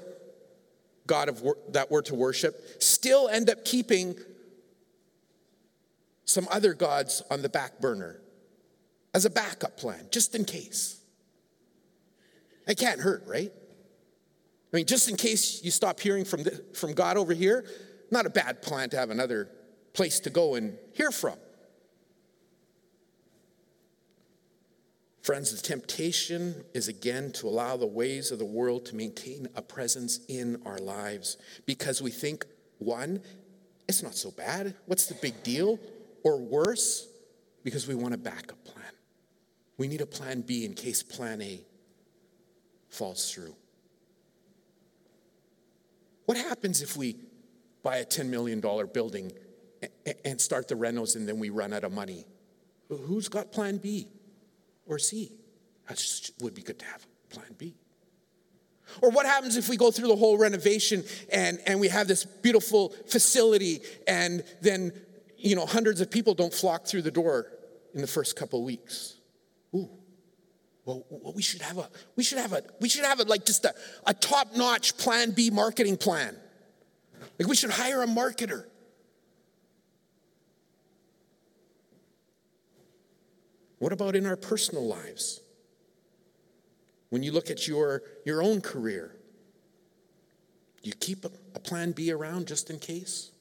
God 1.06 1.28
of 1.28 1.42
wor- 1.42 1.58
that 1.68 1.90
we're 1.90 2.02
to 2.02 2.14
worship, 2.14 2.82
still 2.82 3.28
end 3.28 3.50
up 3.50 3.64
keeping 3.64 4.16
some 6.24 6.48
other 6.50 6.72
gods 6.74 7.22
on 7.30 7.42
the 7.42 7.48
back 7.48 7.80
burner 7.80 8.20
as 9.16 9.24
a 9.24 9.30
backup 9.30 9.78
plan, 9.78 10.06
just 10.10 10.34
in 10.34 10.44
case. 10.44 11.00
It 12.68 12.76
can't 12.76 13.00
hurt, 13.00 13.24
right? 13.26 13.50
I 13.50 14.76
mean, 14.76 14.84
just 14.84 15.08
in 15.08 15.16
case 15.16 15.64
you 15.64 15.70
stop 15.70 15.98
hearing 15.98 16.26
from, 16.26 16.42
the, 16.42 16.62
from 16.74 16.92
God 16.92 17.16
over 17.16 17.32
here, 17.32 17.64
not 18.10 18.26
a 18.26 18.30
bad 18.30 18.60
plan 18.60 18.90
to 18.90 18.98
have 18.98 19.08
another 19.08 19.48
place 19.94 20.20
to 20.20 20.28
go 20.28 20.54
and 20.54 20.76
hear 20.92 21.10
from. 21.10 21.36
Friends, 25.22 25.50
the 25.50 25.66
temptation 25.66 26.62
is 26.74 26.88
again 26.88 27.32
to 27.32 27.48
allow 27.48 27.78
the 27.78 27.86
ways 27.86 28.30
of 28.30 28.38
the 28.38 28.44
world 28.44 28.84
to 28.84 28.96
maintain 28.96 29.48
a 29.56 29.62
presence 29.62 30.20
in 30.28 30.60
our 30.66 30.76
lives 30.76 31.38
because 31.64 32.02
we 32.02 32.10
think, 32.10 32.44
one, 32.80 33.22
it's 33.88 34.02
not 34.02 34.14
so 34.14 34.30
bad. 34.30 34.74
What's 34.84 35.06
the 35.06 35.14
big 35.14 35.42
deal? 35.42 35.80
Or 36.22 36.38
worse, 36.38 37.08
because 37.64 37.88
we 37.88 37.94
want 37.94 38.12
a 38.12 38.18
backup 38.18 38.62
plan. 38.62 38.84
We 39.78 39.88
need 39.88 40.00
a 40.00 40.06
plan 40.06 40.40
B 40.40 40.64
in 40.64 40.74
case 40.74 41.02
plan 41.02 41.42
A 41.42 41.64
falls 42.88 43.32
through. 43.32 43.54
What 46.24 46.36
happens 46.36 46.82
if 46.82 46.96
we 46.96 47.16
buy 47.82 47.98
a 47.98 48.04
$10 48.04 48.28
million 48.28 48.60
building 48.60 49.32
and 50.24 50.40
start 50.40 50.66
the 50.68 50.74
renos 50.74 51.14
and 51.14 51.28
then 51.28 51.38
we 51.38 51.50
run 51.50 51.72
out 51.72 51.84
of 51.84 51.92
money? 51.92 52.26
Who's 52.88 53.28
got 53.28 53.52
plan 53.52 53.76
B 53.76 54.08
or 54.86 54.98
C? 54.98 55.32
That 55.88 56.02
would 56.40 56.54
be 56.54 56.62
good 56.62 56.78
to 56.80 56.84
have 56.86 57.06
plan 57.30 57.54
B. 57.56 57.74
Or 59.02 59.10
what 59.10 59.26
happens 59.26 59.56
if 59.56 59.68
we 59.68 59.76
go 59.76 59.90
through 59.90 60.08
the 60.08 60.16
whole 60.16 60.38
renovation 60.38 61.04
and, 61.32 61.58
and 61.66 61.80
we 61.80 61.88
have 61.88 62.08
this 62.08 62.24
beautiful 62.24 62.94
facility 63.06 63.80
and 64.06 64.44
then 64.62 64.92
you 65.36 65.54
know 65.54 65.66
hundreds 65.66 66.00
of 66.00 66.10
people 66.10 66.34
don't 66.34 66.54
flock 66.54 66.86
through 66.86 67.02
the 67.02 67.10
door 67.10 67.46
in 67.94 68.00
the 68.00 68.06
first 68.06 68.36
couple 68.36 68.64
weeks? 68.64 69.15
Ooh. 69.74 69.90
Well, 70.84 71.04
we 71.34 71.42
should 71.42 71.62
have 71.62 71.78
a, 71.78 71.90
we 72.14 72.22
should 72.22 72.38
have 72.38 72.52
a, 72.52 72.62
we 72.80 72.88
should 72.88 73.04
have 73.04 73.18
a, 73.18 73.24
like 73.24 73.44
just 73.44 73.64
a, 73.64 73.74
a 74.06 74.14
top-notch 74.14 74.96
plan 74.96 75.32
B 75.32 75.50
marketing 75.50 75.96
plan. 75.96 76.36
Like 77.38 77.48
we 77.48 77.56
should 77.56 77.70
hire 77.70 78.02
a 78.02 78.06
marketer. 78.06 78.66
What 83.78 83.92
about 83.92 84.14
in 84.14 84.26
our 84.26 84.36
personal 84.36 84.86
lives? 84.86 85.40
When 87.10 87.24
you 87.24 87.32
look 87.32 87.50
at 87.50 87.66
your, 87.66 88.02
your 88.24 88.40
own 88.40 88.60
career, 88.60 89.16
you 90.82 90.92
keep 90.92 91.24
a, 91.24 91.30
a 91.56 91.58
plan 91.58 91.92
B 91.92 92.12
around 92.12 92.46
just 92.46 92.70
in 92.70 92.78
case? 92.78 93.32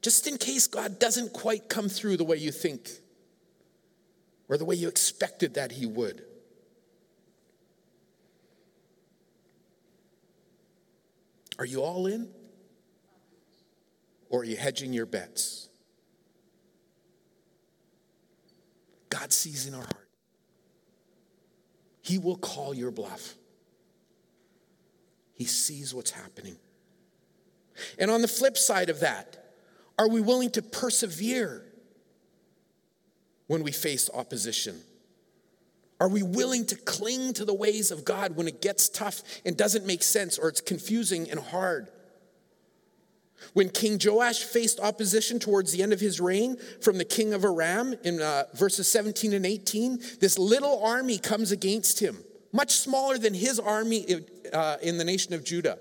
Just 0.00 0.26
in 0.26 0.38
case 0.38 0.66
God 0.66 0.98
doesn't 0.98 1.34
quite 1.34 1.68
come 1.68 1.90
through 1.90 2.16
the 2.16 2.24
way 2.24 2.38
you 2.38 2.50
think 2.50 2.88
or 4.48 4.56
the 4.56 4.64
way 4.64 4.74
you 4.74 4.88
expected 4.88 5.54
that 5.54 5.72
he 5.72 5.86
would. 5.86 6.22
Are 11.58 11.66
you 11.66 11.82
all 11.82 12.06
in? 12.06 12.30
or 14.30 14.40
are 14.40 14.44
you 14.44 14.56
hedging 14.56 14.92
your 14.92 15.06
bets? 15.06 15.68
God 19.10 19.32
sees 19.32 19.66
in 19.66 19.74
our 19.74 19.80
heart. 19.80 20.08
He 22.02 22.18
will 22.18 22.36
call 22.36 22.74
your 22.74 22.90
bluff. 22.90 23.34
He 25.34 25.44
sees 25.44 25.94
what's 25.94 26.10
happening. 26.10 26.56
And 27.98 28.10
on 28.10 28.22
the 28.22 28.28
flip 28.28 28.56
side 28.56 28.90
of 28.90 29.00
that, 29.00 29.36
are 29.98 30.08
we 30.08 30.20
willing 30.20 30.50
to 30.50 30.62
persevere 30.62 31.64
when 33.48 33.62
we 33.64 33.72
face 33.72 34.08
opposition? 34.14 34.80
Are 36.00 36.08
we 36.08 36.22
willing 36.22 36.64
to 36.66 36.76
cling 36.76 37.32
to 37.34 37.44
the 37.44 37.54
ways 37.54 37.90
of 37.90 38.04
God 38.04 38.36
when 38.36 38.46
it 38.46 38.62
gets 38.62 38.88
tough 38.88 39.22
and 39.44 39.56
doesn't 39.56 39.84
make 39.84 40.04
sense 40.04 40.38
or 40.38 40.48
it's 40.48 40.60
confusing 40.60 41.28
and 41.28 41.40
hard? 41.40 41.88
When 43.52 43.68
King 43.68 43.98
Joash 44.02 44.42
faced 44.42 44.80
opposition 44.80 45.38
towards 45.38 45.72
the 45.72 45.82
end 45.82 45.92
of 45.92 46.00
his 46.00 46.20
reign 46.20 46.56
from 46.80 46.98
the 46.98 47.04
king 47.04 47.32
of 47.32 47.44
Aram 47.44 47.94
in 48.04 48.20
uh, 48.20 48.44
verses 48.54 48.88
17 48.88 49.32
and 49.32 49.46
18, 49.46 50.00
this 50.20 50.38
little 50.38 50.82
army 50.84 51.18
comes 51.18 51.50
against 51.50 52.00
him, 52.00 52.18
much 52.52 52.72
smaller 52.72 53.16
than 53.18 53.34
his 53.34 53.58
army 53.58 54.24
uh, 54.52 54.76
in 54.82 54.98
the 54.98 55.04
nation 55.04 55.34
of 55.34 55.44
Judah. 55.44 55.78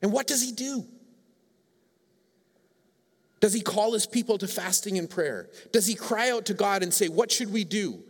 And 0.00 0.12
what 0.12 0.26
does 0.26 0.42
he 0.42 0.52
do? 0.52 0.84
Does 3.42 3.52
he 3.52 3.60
call 3.60 3.92
his 3.92 4.06
people 4.06 4.38
to 4.38 4.46
fasting 4.46 4.98
and 4.98 5.10
prayer? 5.10 5.50
Does 5.72 5.88
he 5.88 5.96
cry 5.96 6.30
out 6.30 6.46
to 6.46 6.54
God 6.54 6.84
and 6.84 6.94
say, 6.94 7.08
What 7.08 7.32
should 7.32 7.52
we 7.52 7.64
do? 7.64 8.04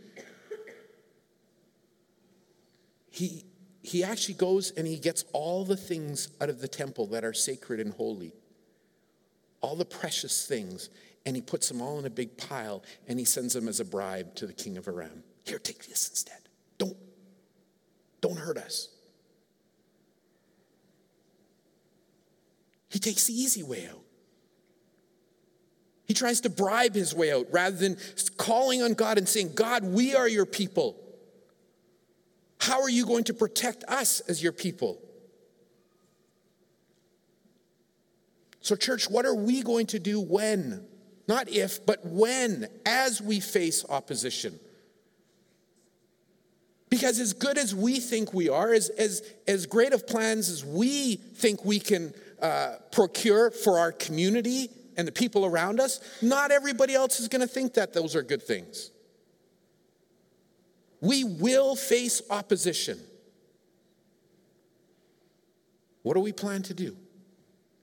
he, 3.09 3.43
he 3.81 4.03
actually 4.03 4.35
goes 4.35 4.69
and 4.77 4.85
he 4.85 4.99
gets 4.99 5.25
all 5.33 5.65
the 5.65 5.75
things 5.75 6.29
out 6.39 6.49
of 6.49 6.61
the 6.61 6.67
temple 6.67 7.07
that 7.07 7.25
are 7.25 7.33
sacred 7.33 7.79
and 7.79 7.93
holy, 7.93 8.31
all 9.59 9.75
the 9.75 9.85
precious 9.85 10.45
things, 10.45 10.91
and 11.25 11.35
he 11.35 11.41
puts 11.41 11.67
them 11.67 11.81
all 11.81 11.97
in 11.97 12.05
a 12.05 12.11
big 12.11 12.37
pile 12.37 12.83
and 13.07 13.17
he 13.17 13.25
sends 13.25 13.55
them 13.55 13.67
as 13.67 13.79
a 13.79 13.85
bribe 13.85 14.35
to 14.35 14.45
the 14.45 14.53
king 14.53 14.77
of 14.77 14.87
Aram. 14.87 15.23
Here, 15.45 15.57
take 15.57 15.87
this 15.87 16.09
instead. 16.09 16.41
Don't, 16.77 16.97
don't 18.21 18.37
hurt 18.37 18.59
us. 18.59 18.89
He 22.89 22.99
takes 22.99 23.25
the 23.25 23.33
easy 23.33 23.63
way 23.63 23.87
out. 23.91 24.02
He 26.05 26.13
tries 26.13 26.41
to 26.41 26.49
bribe 26.49 26.95
his 26.95 27.15
way 27.15 27.31
out 27.31 27.47
rather 27.51 27.75
than 27.75 27.97
calling 28.37 28.81
on 28.81 28.93
God 28.93 29.17
and 29.17 29.27
saying, 29.27 29.53
God, 29.55 29.83
we 29.83 30.15
are 30.15 30.27
your 30.27 30.45
people. 30.45 30.97
How 32.59 32.81
are 32.81 32.89
you 32.89 33.05
going 33.05 33.23
to 33.25 33.33
protect 33.33 33.83
us 33.85 34.19
as 34.21 34.43
your 34.43 34.51
people? 34.51 35.01
So, 38.59 38.75
church, 38.75 39.09
what 39.09 39.25
are 39.25 39.35
we 39.35 39.61
going 39.61 39.87
to 39.87 39.99
do 39.99 40.19
when? 40.19 40.85
Not 41.27 41.49
if, 41.49 41.85
but 41.85 42.05
when, 42.05 42.67
as 42.85 43.21
we 43.21 43.39
face 43.39 43.85
opposition. 43.89 44.59
Because 46.89 47.19
as 47.19 47.33
good 47.33 47.57
as 47.57 47.73
we 47.73 47.99
think 47.99 48.33
we 48.33 48.49
are, 48.49 48.73
as, 48.73 48.89
as, 48.89 49.23
as 49.47 49.65
great 49.65 49.93
of 49.93 50.05
plans 50.05 50.49
as 50.49 50.63
we 50.63 51.15
think 51.15 51.65
we 51.65 51.79
can 51.79 52.13
uh, 52.41 52.75
procure 52.91 53.51
for 53.51 53.79
our 53.79 53.91
community 53.91 54.69
and 54.97 55.07
the 55.07 55.11
people 55.11 55.45
around 55.45 55.79
us, 55.79 55.99
not 56.21 56.51
everybody 56.51 56.93
else 56.93 57.19
is 57.19 57.27
going 57.27 57.41
to 57.41 57.47
think 57.47 57.73
that 57.75 57.93
those 57.93 58.15
are 58.15 58.23
good 58.23 58.43
things. 58.43 58.91
We 61.01 61.23
will 61.23 61.75
face 61.75 62.21
opposition. 62.29 62.99
What 66.03 66.13
do 66.13 66.19
we 66.19 66.31
plan 66.31 66.63
to 66.63 66.73
do? 66.73 66.95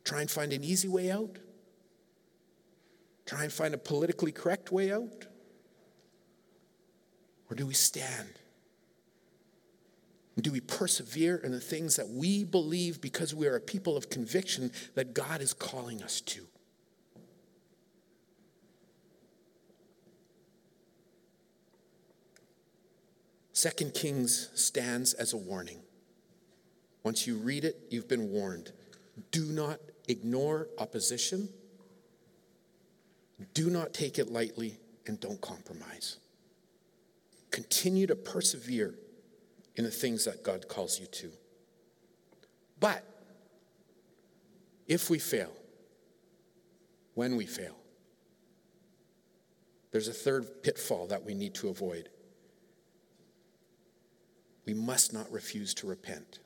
Try 0.04 0.20
and 0.20 0.30
find 0.30 0.52
an 0.52 0.64
easy 0.64 0.88
way 0.88 1.10
out? 1.10 1.38
Try 3.26 3.44
and 3.44 3.52
find 3.52 3.74
a 3.74 3.78
politically 3.78 4.32
correct 4.32 4.72
way 4.72 4.92
out? 4.92 5.26
Or 7.50 7.56
do 7.56 7.66
we 7.66 7.74
stand? 7.74 8.28
Do 10.40 10.52
we 10.52 10.60
persevere 10.60 11.36
in 11.36 11.52
the 11.52 11.60
things 11.60 11.96
that 11.96 12.08
we 12.08 12.44
believe 12.44 13.00
because 13.00 13.34
we 13.34 13.46
are 13.46 13.56
a 13.56 13.60
people 13.60 13.96
of 13.96 14.08
conviction 14.08 14.72
that 14.94 15.12
God 15.12 15.42
is 15.42 15.52
calling 15.52 16.02
us 16.02 16.20
to? 16.22 16.46
2 23.60 23.90
Kings 23.90 24.48
stands 24.54 25.12
as 25.12 25.34
a 25.34 25.36
warning. 25.36 25.82
Once 27.02 27.26
you 27.26 27.36
read 27.36 27.62
it, 27.62 27.76
you've 27.90 28.08
been 28.08 28.30
warned. 28.30 28.72
Do 29.32 29.44
not 29.44 29.80
ignore 30.08 30.68
opposition. 30.78 31.50
Do 33.52 33.68
not 33.68 33.92
take 33.92 34.18
it 34.18 34.32
lightly 34.32 34.78
and 35.06 35.20
don't 35.20 35.40
compromise. 35.42 36.16
Continue 37.50 38.06
to 38.06 38.16
persevere 38.16 38.94
in 39.76 39.84
the 39.84 39.90
things 39.90 40.24
that 40.24 40.42
God 40.42 40.66
calls 40.66 40.98
you 40.98 41.04
to. 41.06 41.30
But 42.78 43.04
if 44.86 45.10
we 45.10 45.18
fail, 45.18 45.52
when 47.12 47.36
we 47.36 47.44
fail, 47.44 47.76
there's 49.90 50.08
a 50.08 50.14
third 50.14 50.62
pitfall 50.62 51.08
that 51.08 51.22
we 51.22 51.34
need 51.34 51.54
to 51.56 51.68
avoid 51.68 52.08
we 54.70 54.74
must 54.74 55.12
not 55.12 55.28
refuse 55.32 55.74
to 55.74 55.88
repent. 55.88 56.38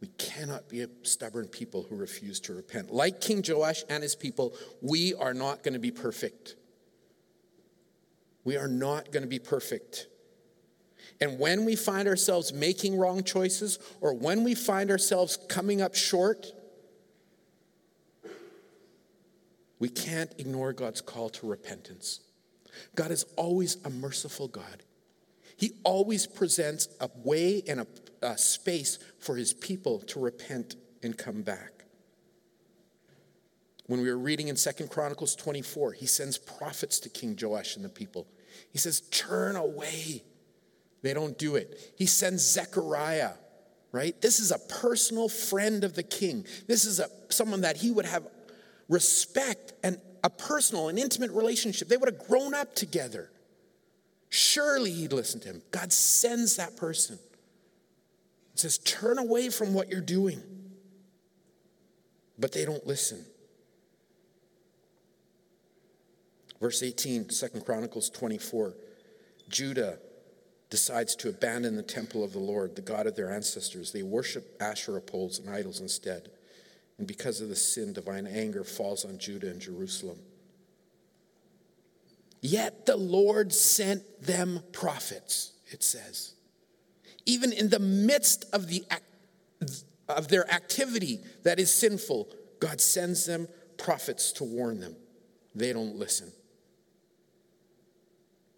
We 0.00 0.06
cannot 0.18 0.68
be 0.68 0.82
a 0.82 0.88
stubborn 1.02 1.48
people 1.48 1.82
who 1.82 1.96
refuse 1.96 2.38
to 2.40 2.54
repent. 2.54 2.94
Like 2.94 3.20
King 3.20 3.42
Joash 3.44 3.82
and 3.90 4.04
his 4.04 4.14
people, 4.14 4.54
we 4.80 5.14
are 5.14 5.34
not 5.34 5.64
going 5.64 5.72
to 5.74 5.80
be 5.80 5.90
perfect. 5.90 6.54
We 8.44 8.56
are 8.56 8.68
not 8.68 9.10
going 9.10 9.24
to 9.24 9.28
be 9.28 9.40
perfect. 9.40 10.06
And 11.20 11.40
when 11.40 11.64
we 11.64 11.74
find 11.74 12.06
ourselves 12.06 12.52
making 12.52 12.96
wrong 12.98 13.24
choices 13.24 13.80
or 14.00 14.14
when 14.14 14.44
we 14.44 14.54
find 14.54 14.92
ourselves 14.92 15.36
coming 15.48 15.82
up 15.82 15.96
short, 15.96 16.46
we 19.80 19.88
can't 19.88 20.32
ignore 20.38 20.72
God's 20.72 21.00
call 21.00 21.30
to 21.30 21.48
repentance. 21.48 22.20
God 22.94 23.10
is 23.10 23.24
always 23.36 23.76
a 23.84 23.90
merciful 23.90 24.46
God. 24.46 24.84
He 25.56 25.72
always 25.84 26.26
presents 26.26 26.88
a 27.00 27.08
way 27.16 27.62
and 27.68 27.80
a, 27.80 27.86
a 28.22 28.38
space 28.38 28.98
for 29.18 29.36
his 29.36 29.52
people 29.52 30.00
to 30.00 30.20
repent 30.20 30.76
and 31.02 31.16
come 31.16 31.42
back. 31.42 31.84
When 33.86 34.00
we 34.00 34.08
were 34.08 34.18
reading 34.18 34.48
in 34.48 34.56
Second 34.56 34.90
Chronicles 34.90 35.36
24, 35.36 35.92
he 35.92 36.06
sends 36.06 36.38
prophets 36.38 36.98
to 37.00 37.08
King 37.08 37.38
Joash 37.40 37.76
and 37.76 37.84
the 37.84 37.90
people. 37.90 38.26
He 38.72 38.78
says, 38.78 39.00
Turn 39.10 39.56
away. 39.56 40.24
They 41.02 41.12
don't 41.12 41.36
do 41.36 41.56
it. 41.56 41.92
He 41.96 42.06
sends 42.06 42.42
Zechariah, 42.42 43.32
right? 43.92 44.18
This 44.22 44.40
is 44.40 44.50
a 44.50 44.58
personal 44.58 45.28
friend 45.28 45.84
of 45.84 45.94
the 45.94 46.02
king. 46.02 46.46
This 46.66 46.86
is 46.86 46.98
a, 46.98 47.08
someone 47.28 47.60
that 47.60 47.76
he 47.76 47.90
would 47.90 48.06
have 48.06 48.26
respect 48.88 49.74
and 49.82 49.98
a 50.22 50.30
personal 50.30 50.88
and 50.88 50.98
intimate 50.98 51.30
relationship. 51.32 51.88
They 51.88 51.98
would 51.98 52.08
have 52.08 52.26
grown 52.26 52.54
up 52.54 52.74
together. 52.74 53.30
Surely 54.34 54.90
he'd 54.90 55.12
listen 55.12 55.38
to 55.38 55.48
him. 55.48 55.62
God 55.70 55.92
sends 55.92 56.56
that 56.56 56.76
person. 56.76 57.20
It 58.52 58.58
says, 58.58 58.78
turn 58.78 59.16
away 59.18 59.48
from 59.48 59.72
what 59.72 59.90
you're 59.90 60.00
doing. 60.00 60.42
But 62.36 62.50
they 62.50 62.64
don't 62.64 62.84
listen. 62.84 63.24
Verse 66.60 66.82
18, 66.82 67.28
2 67.28 67.60
Chronicles 67.60 68.10
24. 68.10 68.74
Judah 69.48 69.98
decides 70.68 71.14
to 71.14 71.28
abandon 71.28 71.76
the 71.76 71.82
temple 71.84 72.24
of 72.24 72.32
the 72.32 72.40
Lord, 72.40 72.74
the 72.74 72.82
God 72.82 73.06
of 73.06 73.14
their 73.14 73.30
ancestors. 73.30 73.92
They 73.92 74.02
worship 74.02 74.56
Asherah 74.60 75.00
poles 75.00 75.38
and 75.38 75.48
idols 75.48 75.78
instead. 75.78 76.28
And 76.98 77.06
because 77.06 77.40
of 77.40 77.50
the 77.50 77.54
sin, 77.54 77.92
divine 77.92 78.26
anger 78.26 78.64
falls 78.64 79.04
on 79.04 79.16
Judah 79.16 79.50
and 79.50 79.60
Jerusalem. 79.60 80.18
Yet 82.44 82.84
the 82.84 82.98
Lord 82.98 83.54
sent 83.54 84.20
them 84.20 84.60
prophets, 84.70 85.54
it 85.72 85.82
says. 85.82 86.34
Even 87.24 87.54
in 87.54 87.70
the 87.70 87.78
midst 87.78 88.44
of, 88.52 88.68
the, 88.68 88.84
of 90.10 90.28
their 90.28 90.46
activity 90.52 91.20
that 91.44 91.58
is 91.58 91.72
sinful, 91.72 92.28
God 92.60 92.82
sends 92.82 93.24
them 93.24 93.48
prophets 93.78 94.30
to 94.32 94.44
warn 94.44 94.78
them. 94.78 94.94
They 95.54 95.72
don't 95.72 95.96
listen. 95.96 96.30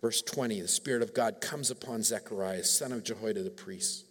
Verse 0.00 0.20
20 0.20 0.62
the 0.62 0.66
Spirit 0.66 1.02
of 1.02 1.14
God 1.14 1.40
comes 1.40 1.70
upon 1.70 2.02
Zechariah, 2.02 2.64
son 2.64 2.90
of 2.90 3.04
Jehoiada 3.04 3.44
the 3.44 3.50
priest. 3.50 4.04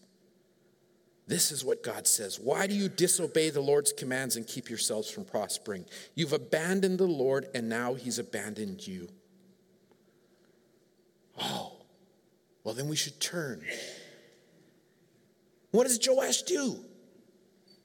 This 1.27 1.51
is 1.51 1.65
what 1.65 1.83
God 1.83 2.07
says. 2.07 2.39
Why 2.39 2.65
do 2.65 2.73
you 2.73 2.87
disobey 2.87 3.49
the 3.49 3.59
Lord's 3.59 3.91
commands 3.91 4.37
and 4.37 4.47
keep 4.47 4.69
yourselves 4.69 5.11
from 5.11 5.25
prospering? 5.25 5.83
You've 6.13 6.31
abandoned 6.31 6.97
the 6.97 7.03
Lord, 7.03 7.47
and 7.53 7.67
now 7.67 7.95
he's 7.95 8.19
abandoned 8.19 8.87
you. 8.87 9.09
Oh, 11.39 11.73
well, 12.63 12.73
then 12.73 12.87
we 12.87 12.95
should 12.95 13.19
turn. 13.19 13.61
What 15.71 15.85
does 15.87 15.99
Joash 16.05 16.43
do? 16.43 16.77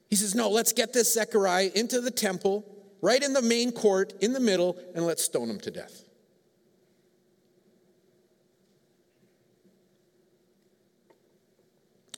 He 0.09 0.17
says, 0.17 0.35
No, 0.35 0.51
let's 0.51 0.73
get 0.73 0.93
this 0.93 1.15
Zechariah 1.15 1.71
into 1.75 2.01
the 2.01 2.11
temple, 2.11 2.65
right 3.01 3.23
in 3.23 3.33
the 3.33 3.43
main 3.43 3.73
court, 3.73 4.13
in 4.21 4.33
the 4.33 4.41
middle, 4.41 4.77
and 4.95 5.07
let's 5.07 5.25
stone 5.25 5.51
him 5.51 5.61
to 5.61 5.71
death. 5.71 6.05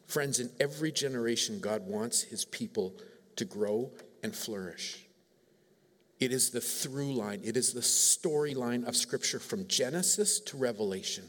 Friends, 0.06 0.40
in 0.40 0.50
every 0.60 0.92
generation, 0.92 1.58
God 1.58 1.86
wants 1.86 2.20
his 2.20 2.44
people 2.44 2.94
to 3.36 3.46
grow 3.46 3.90
and 4.22 4.36
flourish. 4.36 5.06
It 6.22 6.32
is 6.32 6.50
the 6.50 6.60
through 6.60 7.14
line, 7.14 7.40
it 7.42 7.56
is 7.56 7.72
the 7.72 7.80
storyline 7.80 8.86
of 8.86 8.94
Scripture 8.94 9.40
from 9.40 9.66
Genesis 9.66 10.38
to 10.38 10.56
Revelation. 10.56 11.24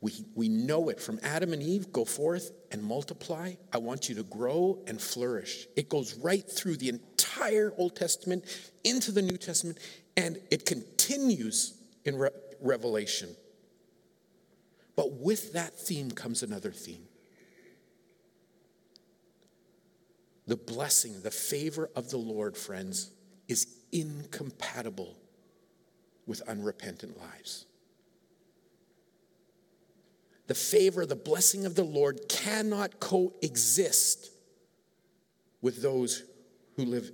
We, 0.00 0.12
we 0.34 0.48
know 0.48 0.88
it 0.88 0.98
from 0.98 1.20
Adam 1.22 1.52
and 1.52 1.62
Eve 1.62 1.92
go 1.92 2.04
forth 2.04 2.50
and 2.72 2.82
multiply. 2.82 3.54
I 3.72 3.78
want 3.78 4.08
you 4.08 4.16
to 4.16 4.24
grow 4.24 4.82
and 4.88 5.00
flourish. 5.00 5.68
It 5.76 5.88
goes 5.88 6.14
right 6.14 6.44
through 6.44 6.78
the 6.78 6.88
entire 6.88 7.72
Old 7.78 7.94
Testament 7.94 8.44
into 8.82 9.12
the 9.12 9.22
New 9.22 9.36
Testament, 9.36 9.78
and 10.16 10.40
it 10.50 10.66
continues 10.66 11.74
in 12.04 12.16
Re- 12.16 12.30
Revelation. 12.60 13.36
But 14.96 15.12
with 15.12 15.52
that 15.52 15.78
theme 15.78 16.10
comes 16.10 16.42
another 16.42 16.72
theme 16.72 17.06
the 20.50 20.56
blessing, 20.56 21.22
the 21.22 21.30
favor 21.30 21.88
of 21.94 22.10
the 22.10 22.16
Lord, 22.16 22.56
friends, 22.56 23.12
is 23.46 23.68
incompatible 23.92 25.16
with 26.26 26.40
unrepentant 26.48 27.16
lives. 27.16 27.66
The 30.48 30.56
favor, 30.56 31.06
the 31.06 31.14
blessing 31.14 31.66
of 31.66 31.76
the 31.76 31.84
Lord 31.84 32.28
cannot 32.28 32.98
coexist 32.98 34.32
with 35.62 35.82
those 35.82 36.24
who 36.74 36.84
live 36.84 37.12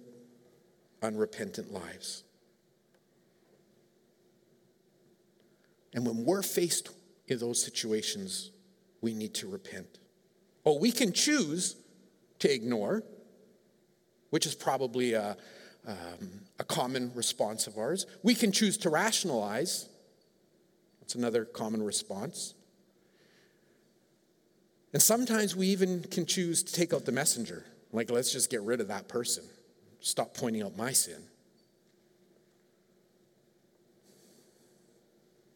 unrepentant 1.03 1.71
lives. 1.71 2.25
And 5.93 6.07
when 6.07 6.25
we're 6.25 6.43
faced 6.43 6.89
in 7.29 7.39
those 7.39 7.63
situations, 7.63 8.51
we 9.03 9.13
need 9.13 9.35
to 9.35 9.47
repent. 9.47 9.99
Oh, 10.65 10.79
we 10.79 10.91
can 10.91 11.13
choose 11.13 11.77
to 12.39 12.51
ignore, 12.51 13.03
which 14.31 14.47
is 14.47 14.55
probably 14.55 15.13
a, 15.13 15.37
um, 15.87 15.97
a 16.59 16.65
common 16.65 17.13
response 17.15 17.67
of 17.67 17.79
ours. 17.79 18.07
We 18.23 18.35
can 18.35 18.53
choose 18.53 18.77
to 18.79 18.91
rationalize. 18.91 19.89
That's 21.01 21.15
another 21.15 21.45
common 21.45 21.83
response. 21.83 22.55
And 24.93 25.03
sometimes 25.03 25.55
we 25.55 25.69
even 25.69 26.03
can 26.03 26.27
choose 26.27 26.63
to 26.63 26.73
take 26.73 26.93
out 26.95 27.05
the 27.05 27.13
messenger. 27.13 27.65
Like, 27.93 28.11
let's 28.11 28.33
just 28.33 28.51
get 28.51 28.63
rid 28.63 28.81
of 28.81 28.89
that 28.89 29.09
person. 29.09 29.45
Stop 30.01 30.35
pointing 30.35 30.63
out 30.63 30.77
my 30.77 30.93
sin. 30.93 31.23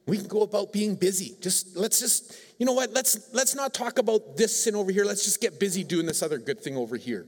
We 0.07 0.17
can 0.17 0.27
go 0.27 0.43
about 0.43 0.73
being 0.73 0.97
busy. 0.97 1.37
Just 1.41 1.77
let's 1.77 2.01
just, 2.01 2.37
you 2.59 2.67
know 2.67 2.73
what? 2.73 2.93
Let's 2.93 3.33
let's 3.33 3.55
not 3.55 3.73
talk 3.73 3.99
about 3.99 4.37
this 4.37 4.65
sin 4.65 4.75
over 4.75 4.91
here. 4.91 5.05
Let's 5.05 5.25
just 5.25 5.41
get 5.41 5.61
busy 5.61 5.85
doing 5.85 6.05
this 6.05 6.23
other 6.23 6.39
good 6.39 6.61
thing 6.61 6.77
over 6.77 6.97
here. 6.97 7.27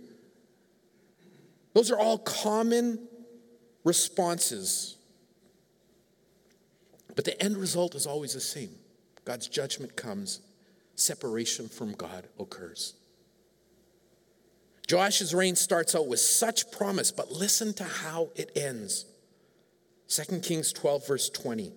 Those 1.74 1.90
are 1.90 1.98
all 1.98 2.18
common 2.18 3.08
responses. 3.84 4.96
But 7.14 7.24
the 7.24 7.40
end 7.42 7.56
result 7.56 7.94
is 7.94 8.06
always 8.06 8.34
the 8.34 8.40
same. 8.40 8.70
God's 9.24 9.48
judgment 9.48 9.96
comes, 9.96 10.40
separation 10.94 11.68
from 11.68 11.92
God 11.92 12.26
occurs. 12.38 12.94
Joash's 14.90 15.34
reign 15.34 15.56
starts 15.56 15.94
out 15.94 16.08
with 16.08 16.20
such 16.20 16.70
promise, 16.72 17.10
but 17.10 17.30
listen 17.30 17.72
to 17.74 17.84
how 17.84 18.30
it 18.34 18.50
ends. 18.56 19.06
2 20.08 20.40
Kings 20.40 20.72
12, 20.72 21.06
verse 21.06 21.30
20. 21.30 21.72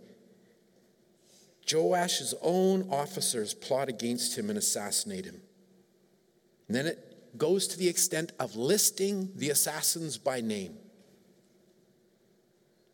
Joash's 1.66 2.34
own 2.42 2.90
officers 2.92 3.54
plot 3.54 3.90
against 3.90 4.38
him 4.38 4.50
and 4.50 4.58
assassinate 4.58 5.26
him. 5.26 5.42
And 6.68 6.76
then 6.76 6.88
it 6.88 7.15
goes 7.38 7.68
to 7.68 7.78
the 7.78 7.88
extent 7.88 8.32
of 8.40 8.56
listing 8.56 9.32
the 9.36 9.50
assassins 9.50 10.18
by 10.18 10.42
name. 10.42 10.78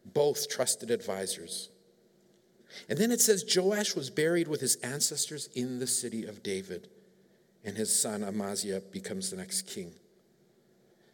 Both 0.06 0.50
trusted 0.50 0.92
advisors. 0.92 1.70
And 2.89 2.98
then 2.98 3.12
it 3.12 3.22
says 3.22 3.46
Joash 3.56 3.96
was 3.96 4.10
buried 4.10 4.48
with 4.48 4.62
his 4.62 4.76
ancestors 4.78 5.50
in 5.56 5.80
the 5.80 5.88
city 5.88 6.26
of 6.26 6.42
David, 6.42 6.88
and 7.64 7.78
his 7.78 7.94
son 7.94 8.24
Amaziah 8.24 8.82
becomes 8.92 9.30
the 9.30 9.38
next 9.38 9.64
king. 9.64 9.94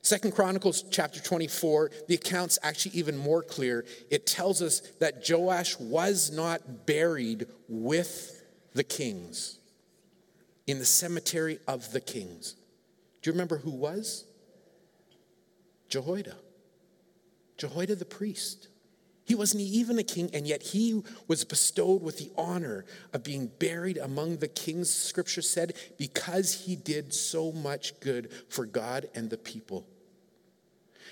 Second 0.02 0.32
Chronicles 0.32 0.86
chapter 0.90 1.20
24, 1.20 1.92
the 2.08 2.16
account's 2.16 2.58
actually 2.64 2.98
even 2.98 3.18
more 3.18 3.44
clear. 3.44 3.86
It 4.10 4.26
tells 4.26 4.62
us 4.62 4.80
that 5.00 5.28
Joash 5.28 5.78
was 5.80 6.32
not 6.32 6.86
buried 6.86 7.48
with 7.68 8.46
the 8.74 8.86
kings 8.86 9.60
in 10.66 10.80
the 10.80 10.86
cemetery 10.86 11.60
of 11.68 11.92
the 11.92 12.00
kings. 12.00 12.56
Do 13.28 13.32
you 13.32 13.34
remember 13.34 13.58
who 13.58 13.72
was? 13.72 14.24
Jehoiada. 15.90 16.38
Jehoiada 17.58 17.96
the 17.96 18.06
priest. 18.06 18.70
He 19.26 19.36
wasn't 19.36 19.64
even 19.64 20.00
a 20.00 20.04
king, 20.04 20.30
and 20.34 20.48
yet 20.48 20.64
he 20.64 21.04
was 21.28 21.44
bestowed 21.44 22.02
with 22.02 22.20
the 22.20 22.32
honor 22.38 22.86
of 23.12 23.26
being 23.26 23.48
buried 23.60 23.98
among 23.98 24.38
the 24.38 24.48
kings, 24.48 24.90
scripture 24.90 25.42
said, 25.42 25.74
because 25.98 26.54
he 26.54 26.78
did 26.78 27.14
so 27.14 27.52
much 27.52 28.00
good 28.00 28.32
for 28.48 28.66
God 28.66 29.10
and 29.14 29.30
the 29.30 29.38
people. 29.38 29.86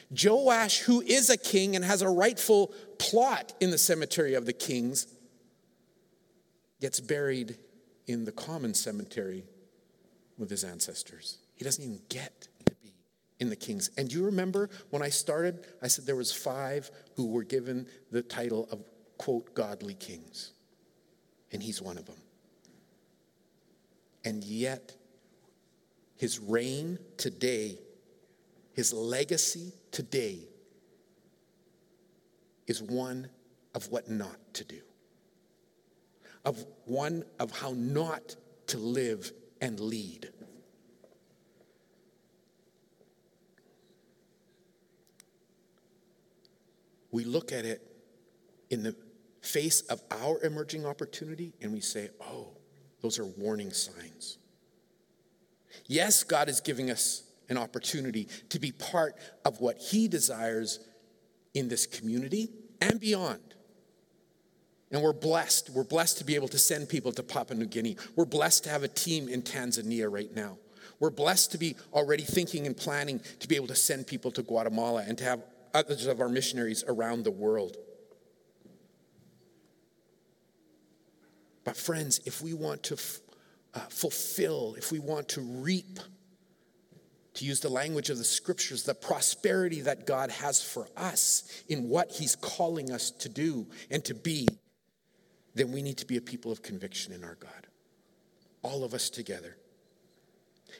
Joash, 0.09 0.83
who 0.83 1.01
is 1.01 1.29
a 1.29 1.35
king 1.35 1.75
and 1.75 1.83
has 1.83 2.01
a 2.01 2.07
rightful 2.07 2.67
plot 2.97 3.53
in 3.59 3.71
the 3.71 3.77
cemetery 3.77 4.35
of 4.35 4.45
the 4.45 4.53
kings, 4.53 5.05
gets 6.79 7.01
buried 7.01 7.57
in 8.07 8.23
the 8.23 8.31
common 8.31 8.73
cemetery 8.73 9.43
with 10.37 10.49
his 10.49 10.63
ancestors. 10.63 11.39
He 11.55 11.63
doesn't 11.63 11.83
even 11.83 12.01
get 12.09 12.47
to 12.65 12.75
be 12.75 12.93
in 13.39 13.49
the 13.49 13.55
kings. 13.55 13.89
And 13.97 14.11
you 14.11 14.25
remember 14.25 14.69
when 14.89 15.01
I 15.01 15.09
started, 15.09 15.65
I 15.81 15.87
said 15.87 16.05
there 16.05 16.15
was 16.15 16.31
five 16.31 16.91
who 17.15 17.27
were 17.27 17.43
given 17.43 17.87
the 18.11 18.21
title 18.21 18.67
of 18.71 18.83
quote 19.17 19.53
godly 19.53 19.93
kings. 19.93 20.51
And 21.51 21.63
he's 21.63 21.81
one 21.81 21.97
of 21.97 22.05
them. 22.05 22.17
And 24.23 24.43
yet 24.43 24.95
his 26.17 26.39
reign 26.39 26.97
today 27.17 27.79
his 28.75 28.91
legacy 28.91 29.71
today 29.89 30.39
is 32.67 32.81
one 32.81 33.29
of 33.73 33.89
what 33.89 34.09
not 34.09 34.37
to 34.55 34.65
do, 34.65 34.81
of 36.43 36.63
one 36.83 37.23
of 37.39 37.51
how 37.51 37.73
not 37.73 38.35
to 38.67 38.77
live 38.77 39.31
and 39.61 39.79
lead. 39.79 40.29
We 47.15 47.23
look 47.23 47.53
at 47.53 47.63
it 47.63 47.81
in 48.69 48.83
the 48.83 48.93
face 49.41 49.79
of 49.83 50.01
our 50.11 50.43
emerging 50.43 50.85
opportunity 50.85 51.53
and 51.61 51.71
we 51.71 51.79
say, 51.79 52.09
oh, 52.19 52.57
those 53.01 53.19
are 53.19 53.25
warning 53.25 53.71
signs. 53.71 54.37
Yes, 55.87 56.25
God 56.25 56.49
is 56.49 56.59
giving 56.59 56.91
us 56.91 57.23
an 57.47 57.57
opportunity 57.57 58.27
to 58.49 58.59
be 58.59 58.73
part 58.73 59.15
of 59.45 59.61
what 59.61 59.77
He 59.77 60.09
desires 60.09 60.81
in 61.53 61.69
this 61.69 61.85
community 61.85 62.49
and 62.81 62.99
beyond. 62.99 63.55
And 64.91 65.01
we're 65.01 65.13
blessed. 65.13 65.69
We're 65.69 65.85
blessed 65.85 66.17
to 66.17 66.25
be 66.25 66.35
able 66.35 66.49
to 66.49 66.57
send 66.57 66.89
people 66.89 67.13
to 67.13 67.23
Papua 67.23 67.57
New 67.57 67.65
Guinea. 67.65 67.95
We're 68.17 68.25
blessed 68.25 68.65
to 68.65 68.69
have 68.71 68.83
a 68.83 68.89
team 68.89 69.29
in 69.29 69.41
Tanzania 69.41 70.11
right 70.11 70.35
now. 70.35 70.57
We're 70.99 71.11
blessed 71.11 71.53
to 71.53 71.57
be 71.57 71.77
already 71.93 72.23
thinking 72.23 72.67
and 72.67 72.75
planning 72.75 73.21
to 73.39 73.47
be 73.47 73.55
able 73.55 73.67
to 73.67 73.75
send 73.75 74.05
people 74.05 74.31
to 74.31 74.43
Guatemala 74.43 75.05
and 75.07 75.17
to 75.17 75.23
have 75.23 75.39
others 75.75 76.07
of 76.07 76.21
our 76.21 76.29
missionaries 76.29 76.83
around 76.87 77.23
the 77.23 77.31
world. 77.31 77.75
But, 81.65 81.75
friends, 81.75 82.21
if 82.25 82.41
we 82.41 82.53
want 82.53 82.83
to 82.83 82.93
f- 82.93 83.19
uh, 83.73 83.79
fulfill, 83.89 84.75
if 84.77 84.91
we 84.91 84.99
want 84.99 85.29
to 85.29 85.41
reap 85.41 85.99
to 87.33 87.43
use 87.43 87.59
the 87.59 87.69
language 87.69 88.09
of 88.09 88.17
the 88.17 88.23
scriptures, 88.23 88.83
the 88.83 88.95
prosperity 88.95 89.81
that 89.81 90.07
God 90.07 90.31
has 90.31 90.63
for 90.63 90.87
us 90.95 91.43
in 91.67 91.89
what 91.89 92.11
He's 92.11 92.35
calling 92.35 92.91
us 92.91 93.11
to 93.11 93.29
do 93.29 93.67
and 93.91 94.05
to 94.05 94.13
be, 94.13 94.47
then 95.55 95.71
we 95.71 95.81
need 95.81 95.97
to 95.97 96.05
be 96.05 96.17
a 96.17 96.21
people 96.21 96.51
of 96.51 96.61
conviction 96.61 97.13
in 97.13 97.23
our 97.23 97.35
God. 97.35 97.67
All 98.61 98.83
of 98.83 98.93
us 98.93 99.09
together. 99.09 99.57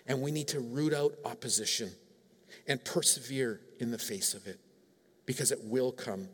And 0.07 0.21
we 0.21 0.31
need 0.31 0.47
to 0.49 0.59
root 0.59 0.93
out 0.93 1.13
opposition 1.25 1.91
and 2.67 2.83
persevere 2.85 3.59
in 3.79 3.91
the 3.91 3.97
face 3.97 4.33
of 4.33 4.47
it 4.47 4.59
because 5.25 5.51
it 5.51 5.63
will 5.63 5.91
come. 5.91 6.29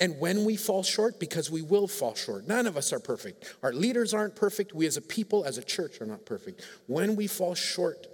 And 0.00 0.18
when 0.18 0.44
we 0.44 0.56
fall 0.56 0.82
short, 0.82 1.20
because 1.20 1.50
we 1.50 1.62
will 1.62 1.86
fall 1.86 2.14
short, 2.14 2.46
none 2.46 2.66
of 2.66 2.76
us 2.76 2.92
are 2.92 3.00
perfect. 3.00 3.54
Our 3.62 3.72
leaders 3.72 4.14
aren't 4.14 4.34
perfect. 4.34 4.74
We 4.74 4.86
as 4.86 4.96
a 4.96 5.02
people, 5.02 5.44
as 5.44 5.58
a 5.58 5.62
church, 5.62 6.00
are 6.00 6.06
not 6.06 6.24
perfect. 6.24 6.62
When 6.86 7.16
we 7.16 7.26
fall 7.26 7.54
short, 7.54 8.06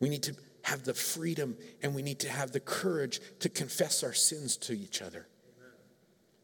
we 0.00 0.08
need 0.08 0.22
to 0.24 0.36
have 0.62 0.84
the 0.84 0.94
freedom 0.94 1.56
and 1.82 1.94
we 1.94 2.02
need 2.02 2.20
to 2.20 2.28
have 2.28 2.52
the 2.52 2.60
courage 2.60 3.20
to 3.40 3.48
confess 3.48 4.02
our 4.02 4.12
sins 4.12 4.56
to 4.56 4.72
each 4.72 5.02
other. 5.02 5.26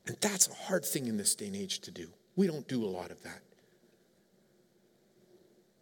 And 0.06 0.16
that's 0.20 0.48
a 0.48 0.54
hard 0.54 0.84
thing 0.84 1.06
in 1.06 1.16
this 1.16 1.34
day 1.34 1.46
and 1.46 1.56
age 1.56 1.80
to 1.80 1.90
do. 1.90 2.08
We 2.34 2.46
don't 2.46 2.66
do 2.66 2.84
a 2.84 2.86
lot 2.86 3.10
of 3.10 3.22
that. 3.22 3.40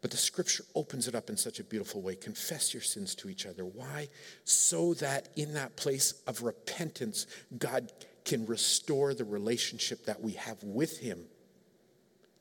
But 0.00 0.10
the 0.10 0.16
scripture 0.16 0.64
opens 0.74 1.08
it 1.08 1.14
up 1.14 1.28
in 1.28 1.36
such 1.36 1.60
a 1.60 1.64
beautiful 1.64 2.00
way. 2.00 2.14
Confess 2.14 2.72
your 2.72 2.82
sins 2.82 3.14
to 3.16 3.28
each 3.28 3.44
other. 3.44 3.66
Why? 3.66 4.08
So 4.44 4.94
that 4.94 5.28
in 5.36 5.52
that 5.54 5.76
place 5.76 6.14
of 6.26 6.42
repentance, 6.42 7.26
God 7.58 7.92
can 8.24 8.46
restore 8.46 9.12
the 9.12 9.24
relationship 9.24 10.06
that 10.06 10.20
we 10.20 10.32
have 10.32 10.62
with 10.62 10.98
Him. 10.98 11.24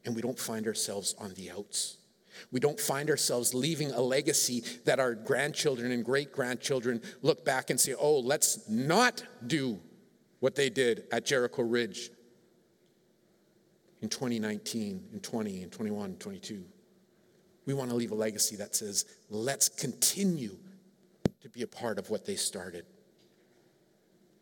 And 0.05 0.15
we 0.15 0.21
don't 0.21 0.39
find 0.39 0.67
ourselves 0.67 1.15
on 1.19 1.33
the 1.33 1.51
outs. 1.51 1.97
We 2.51 2.61
don't 2.61 2.79
find 2.79 3.09
ourselves 3.09 3.53
leaving 3.53 3.91
a 3.91 3.99
legacy 3.99 4.63
that 4.85 4.99
our 4.99 5.13
grandchildren 5.13 5.91
and 5.91 6.05
great 6.05 6.31
grandchildren 6.31 7.01
look 7.21 7.43
back 7.43 7.69
and 7.69 7.79
say, 7.79 7.93
oh, 7.99 8.19
let's 8.19 8.69
not 8.69 9.23
do 9.45 9.79
what 10.39 10.55
they 10.55 10.69
did 10.69 11.03
at 11.11 11.25
Jericho 11.25 11.63
Ridge 11.63 12.11
in 14.01 14.07
2019, 14.07 15.09
in 15.11 15.19
20, 15.19 15.63
in 15.63 15.69
21, 15.69 16.15
22. 16.15 16.63
We 17.65 17.73
want 17.73 17.89
to 17.89 17.95
leave 17.95 18.11
a 18.11 18.15
legacy 18.15 18.55
that 18.57 18.75
says, 18.75 19.05
let's 19.29 19.69
continue 19.69 20.57
to 21.41 21.49
be 21.49 21.61
a 21.61 21.67
part 21.67 21.99
of 21.99 22.09
what 22.09 22.25
they 22.25 22.35
started. 22.35 22.85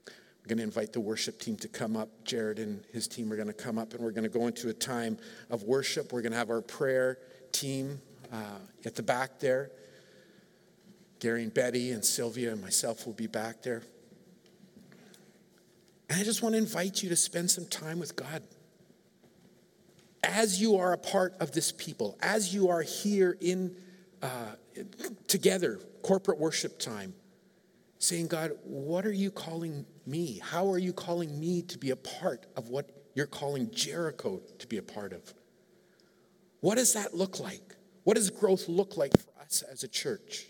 We're 0.08 0.56
going 0.56 0.60
to 0.60 0.64
invite 0.64 0.94
the 0.94 1.02
worship 1.02 1.40
team 1.42 1.58
to 1.58 1.68
come 1.68 1.98
up. 1.98 2.10
Jared 2.24 2.60
and 2.60 2.84
his 2.94 3.08
team 3.08 3.32
are 3.34 3.36
going 3.36 3.50
to 3.50 3.54
come 3.54 3.78
up, 3.78 3.94
and 3.94 4.02
we're 4.02 4.12
going 4.12 4.24
to 4.24 4.30
go 4.30 4.48
into 4.48 4.70
a 4.70 4.74
time 4.74 5.18
of 5.50 5.64
worship. 5.64 6.14
We're 6.14 6.22
going 6.22 6.32
to 6.32 6.38
have 6.38 6.50
our 6.50 6.62
prayer 6.62 7.18
team 7.52 8.00
uh, 8.32 8.60
at 8.86 8.96
the 8.96 9.04
back 9.04 9.40
there. 9.40 9.72
Gary 11.20 11.44
and 11.44 11.54
Betty 11.54 11.92
and 11.92 12.06
Sylvia 12.06 12.52
and 12.52 12.62
myself 12.62 13.06
will 13.06 13.14
be 13.14 13.28
back 13.28 13.62
there. 13.62 13.84
And 16.10 16.22
I 16.22 16.24
just 16.24 16.42
want 16.42 16.54
to 16.54 16.60
invite 16.60 17.04
you 17.04 17.10
to 17.10 17.16
spend 17.16 17.52
some 17.52 17.66
time 17.66 18.00
with 18.00 18.16
God 18.16 18.42
as 20.28 20.60
you 20.62 20.76
are 20.78 20.94
a 20.94 20.98
part 20.98 21.36
of 21.40 21.54
this 21.54 21.72
people, 21.72 22.18
as 22.22 22.54
you 22.54 22.70
are 22.70 22.82
here 22.82 23.38
in 23.40 23.76
uh, 24.22 24.56
together, 25.28 25.80
corporate 26.04 26.38
worship 26.38 26.80
time, 26.80 27.14
saying, 27.98 28.28
God, 28.28 28.52
what 28.64 29.06
are 29.06 29.12
you 29.12 29.32
calling 29.32 29.86
me? 30.06 30.40
How 30.44 30.70
are 30.72 30.78
you 30.78 30.94
calling 30.94 31.40
me 31.40 31.62
to 31.64 31.78
be 31.78 31.92
a 31.92 31.96
part 31.96 32.46
of 32.56 32.70
what 32.70 32.90
you're 33.16 33.26
calling 33.26 33.72
Jericho 33.72 34.42
to 34.60 34.68
be 34.68 34.78
a 34.78 34.84
part 34.84 35.14
of? 35.14 35.34
What 36.60 36.76
does 36.76 36.94
that 36.94 37.16
look 37.16 37.40
like? 37.40 37.76
What 38.04 38.16
does 38.16 38.30
growth 38.30 38.68
look 38.68 38.98
like 38.98 39.18
for 39.18 39.42
us 39.42 39.64
as 39.72 39.84
a 39.84 39.88
church? 39.88 40.48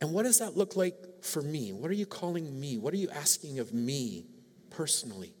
And 0.00 0.12
what 0.12 0.24
does 0.24 0.40
that 0.40 0.56
look 0.56 0.76
like 0.76 0.94
for 1.22 1.42
me? 1.42 1.72
What 1.72 1.90
are 1.90 1.94
you 1.94 2.06
calling 2.06 2.58
me? 2.58 2.76
What 2.76 2.92
are 2.92 2.98
you 2.98 3.08
asking 3.10 3.58
of 3.60 3.72
me 3.72 4.26
personally? 4.70 5.34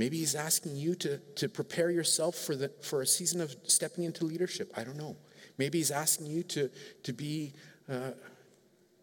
Maybe 0.00 0.16
he's 0.16 0.34
asking 0.34 0.76
you 0.76 0.94
to, 0.94 1.18
to 1.18 1.46
prepare 1.46 1.90
yourself 1.90 2.34
for, 2.34 2.56
the, 2.56 2.70
for 2.80 3.02
a 3.02 3.06
season 3.06 3.42
of 3.42 3.54
stepping 3.64 4.04
into 4.04 4.24
leadership. 4.24 4.72
I 4.74 4.82
don't 4.82 4.96
know. 4.96 5.14
Maybe 5.58 5.76
he's 5.76 5.90
asking 5.90 6.24
you 6.24 6.42
to, 6.44 6.70
to 7.02 7.12
be 7.12 7.52
uh, 7.86 8.12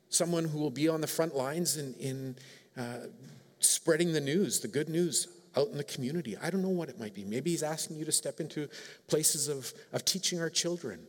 someone 0.10 0.46
who 0.46 0.58
will 0.58 0.72
be 0.72 0.90
on 0.90 1.02
the 1.02 1.06
front 1.06 1.36
lines 1.36 1.78
in, 1.78 1.94
in 2.00 2.36
uh, 2.76 3.10
spreading 3.60 4.12
the 4.12 4.20
news, 4.20 4.60
the 4.60 4.68
good 4.68 4.90
news 4.90 5.28
out 5.56 5.68
in 5.68 5.78
the 5.78 5.84
community. 5.84 6.36
I 6.36 6.50
don't 6.50 6.64
know 6.64 6.70
what 6.70 6.90
it 6.90 7.00
might 7.00 7.14
be. 7.14 7.24
Maybe 7.24 7.52
he's 7.52 7.62
asking 7.62 7.98
you 7.98 8.06
to 8.06 8.12
step 8.12 8.40
into 8.40 8.68
places 9.06 9.50
of, 9.50 9.72
of 9.94 10.04
teaching 10.04 10.42
our 10.42 10.50
children. 10.50 11.02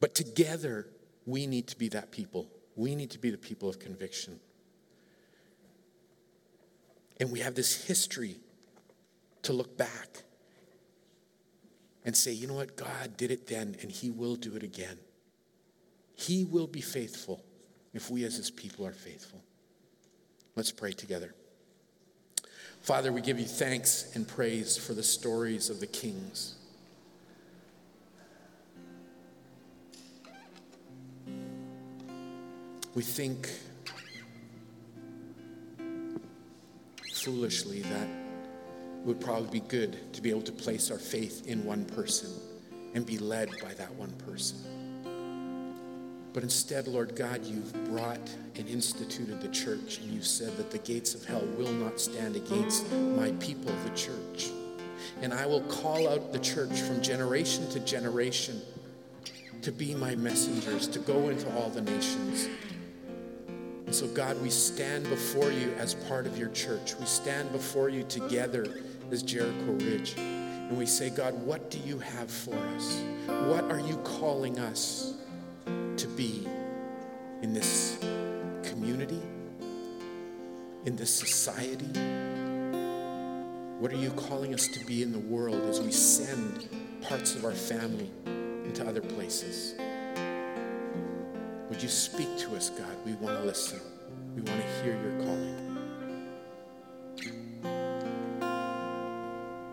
But 0.00 0.16
together, 0.16 0.88
we 1.26 1.46
need 1.46 1.68
to 1.68 1.78
be 1.78 1.90
that 1.90 2.10
people. 2.10 2.50
We 2.74 2.96
need 2.96 3.12
to 3.12 3.20
be 3.20 3.30
the 3.30 3.38
people 3.38 3.68
of 3.68 3.78
conviction. 3.78 4.40
And 7.20 7.32
we 7.32 7.40
have 7.40 7.54
this 7.54 7.86
history 7.86 8.36
to 9.42 9.52
look 9.52 9.76
back 9.76 10.22
and 12.04 12.16
say, 12.16 12.32
you 12.32 12.46
know 12.46 12.54
what? 12.54 12.76
God 12.76 13.16
did 13.16 13.30
it 13.30 13.46
then, 13.46 13.76
and 13.82 13.90
He 13.90 14.10
will 14.10 14.36
do 14.36 14.54
it 14.54 14.62
again. 14.62 14.98
He 16.14 16.44
will 16.44 16.66
be 16.66 16.80
faithful 16.80 17.44
if 17.92 18.10
we 18.10 18.24
as 18.24 18.36
His 18.36 18.50
people 18.50 18.86
are 18.86 18.92
faithful. 18.92 19.42
Let's 20.56 20.72
pray 20.72 20.92
together. 20.92 21.34
Father, 22.82 23.12
we 23.12 23.20
give 23.20 23.38
you 23.38 23.44
thanks 23.44 24.12
and 24.14 24.26
praise 24.26 24.76
for 24.76 24.94
the 24.94 25.02
stories 25.02 25.68
of 25.70 25.80
the 25.80 25.86
kings. 25.86 26.54
We 32.94 33.02
think 33.02 33.50
foolishly 37.22 37.82
that 37.82 38.08
it 38.08 39.06
would 39.06 39.20
probably 39.20 39.60
be 39.60 39.66
good 39.68 40.12
to 40.12 40.22
be 40.22 40.30
able 40.30 40.42
to 40.42 40.52
place 40.52 40.90
our 40.90 40.98
faith 40.98 41.46
in 41.46 41.64
one 41.64 41.84
person 41.84 42.30
and 42.94 43.06
be 43.06 43.18
led 43.18 43.50
by 43.62 43.72
that 43.74 43.92
one 43.94 44.12
person. 44.12 44.58
But 46.32 46.42
instead, 46.42 46.86
Lord 46.86 47.16
God, 47.16 47.44
you've 47.44 47.72
brought 47.86 48.30
and 48.56 48.68
instituted 48.68 49.40
the 49.40 49.48
church, 49.48 49.98
and 49.98 50.12
you've 50.12 50.26
said 50.26 50.56
that 50.56 50.70
the 50.70 50.78
gates 50.78 51.14
of 51.14 51.24
hell 51.24 51.44
will 51.56 51.72
not 51.72 51.98
stand 51.98 52.36
against 52.36 52.90
my 52.92 53.32
people, 53.40 53.72
the 53.84 53.90
church. 53.96 54.50
And 55.22 55.32
I 55.32 55.46
will 55.46 55.62
call 55.62 56.08
out 56.08 56.32
the 56.32 56.38
church 56.38 56.80
from 56.80 57.02
generation 57.02 57.68
to 57.70 57.80
generation 57.80 58.60
to 59.62 59.72
be 59.72 59.94
my 59.94 60.14
messengers, 60.14 60.86
to 60.88 60.98
go 61.00 61.28
into 61.28 61.52
all 61.56 61.70
the 61.70 61.80
nations 61.80 62.48
and 63.88 63.94
so, 63.94 64.06
God, 64.06 64.38
we 64.42 64.50
stand 64.50 65.08
before 65.08 65.50
you 65.50 65.72
as 65.78 65.94
part 65.94 66.26
of 66.26 66.36
your 66.36 66.50
church. 66.50 66.94
We 67.00 67.06
stand 67.06 67.50
before 67.52 67.88
you 67.88 68.02
together 68.02 68.66
as 69.10 69.22
Jericho 69.22 69.72
Ridge. 69.82 70.12
And 70.18 70.76
we 70.76 70.84
say, 70.84 71.08
God, 71.08 71.32
what 71.32 71.70
do 71.70 71.78
you 71.78 71.98
have 71.98 72.30
for 72.30 72.54
us? 72.76 73.02
What 73.46 73.64
are 73.70 73.80
you 73.80 73.96
calling 74.04 74.58
us 74.58 75.14
to 75.64 76.06
be 76.06 76.46
in 77.40 77.54
this 77.54 77.96
community, 78.62 79.22
in 80.84 80.94
this 80.94 81.14
society? 81.14 81.86
What 83.80 83.90
are 83.90 83.96
you 83.96 84.10
calling 84.10 84.52
us 84.52 84.68
to 84.68 84.84
be 84.84 85.02
in 85.02 85.12
the 85.12 85.18
world 85.18 85.62
as 85.62 85.80
we 85.80 85.92
send 85.92 86.68
parts 87.00 87.34
of 87.34 87.46
our 87.46 87.54
family 87.54 88.10
into 88.66 88.86
other 88.86 89.00
places? 89.00 89.76
Would 91.68 91.82
you 91.82 91.88
speak 91.88 92.38
to 92.38 92.56
us, 92.56 92.70
God? 92.70 92.88
We 93.04 93.12
want 93.14 93.38
to 93.38 93.44
listen. 93.44 93.80
We 94.34 94.40
want 94.40 94.60
to 94.60 94.82
hear 94.82 94.94
your 94.94 95.24
calling. 95.24 95.67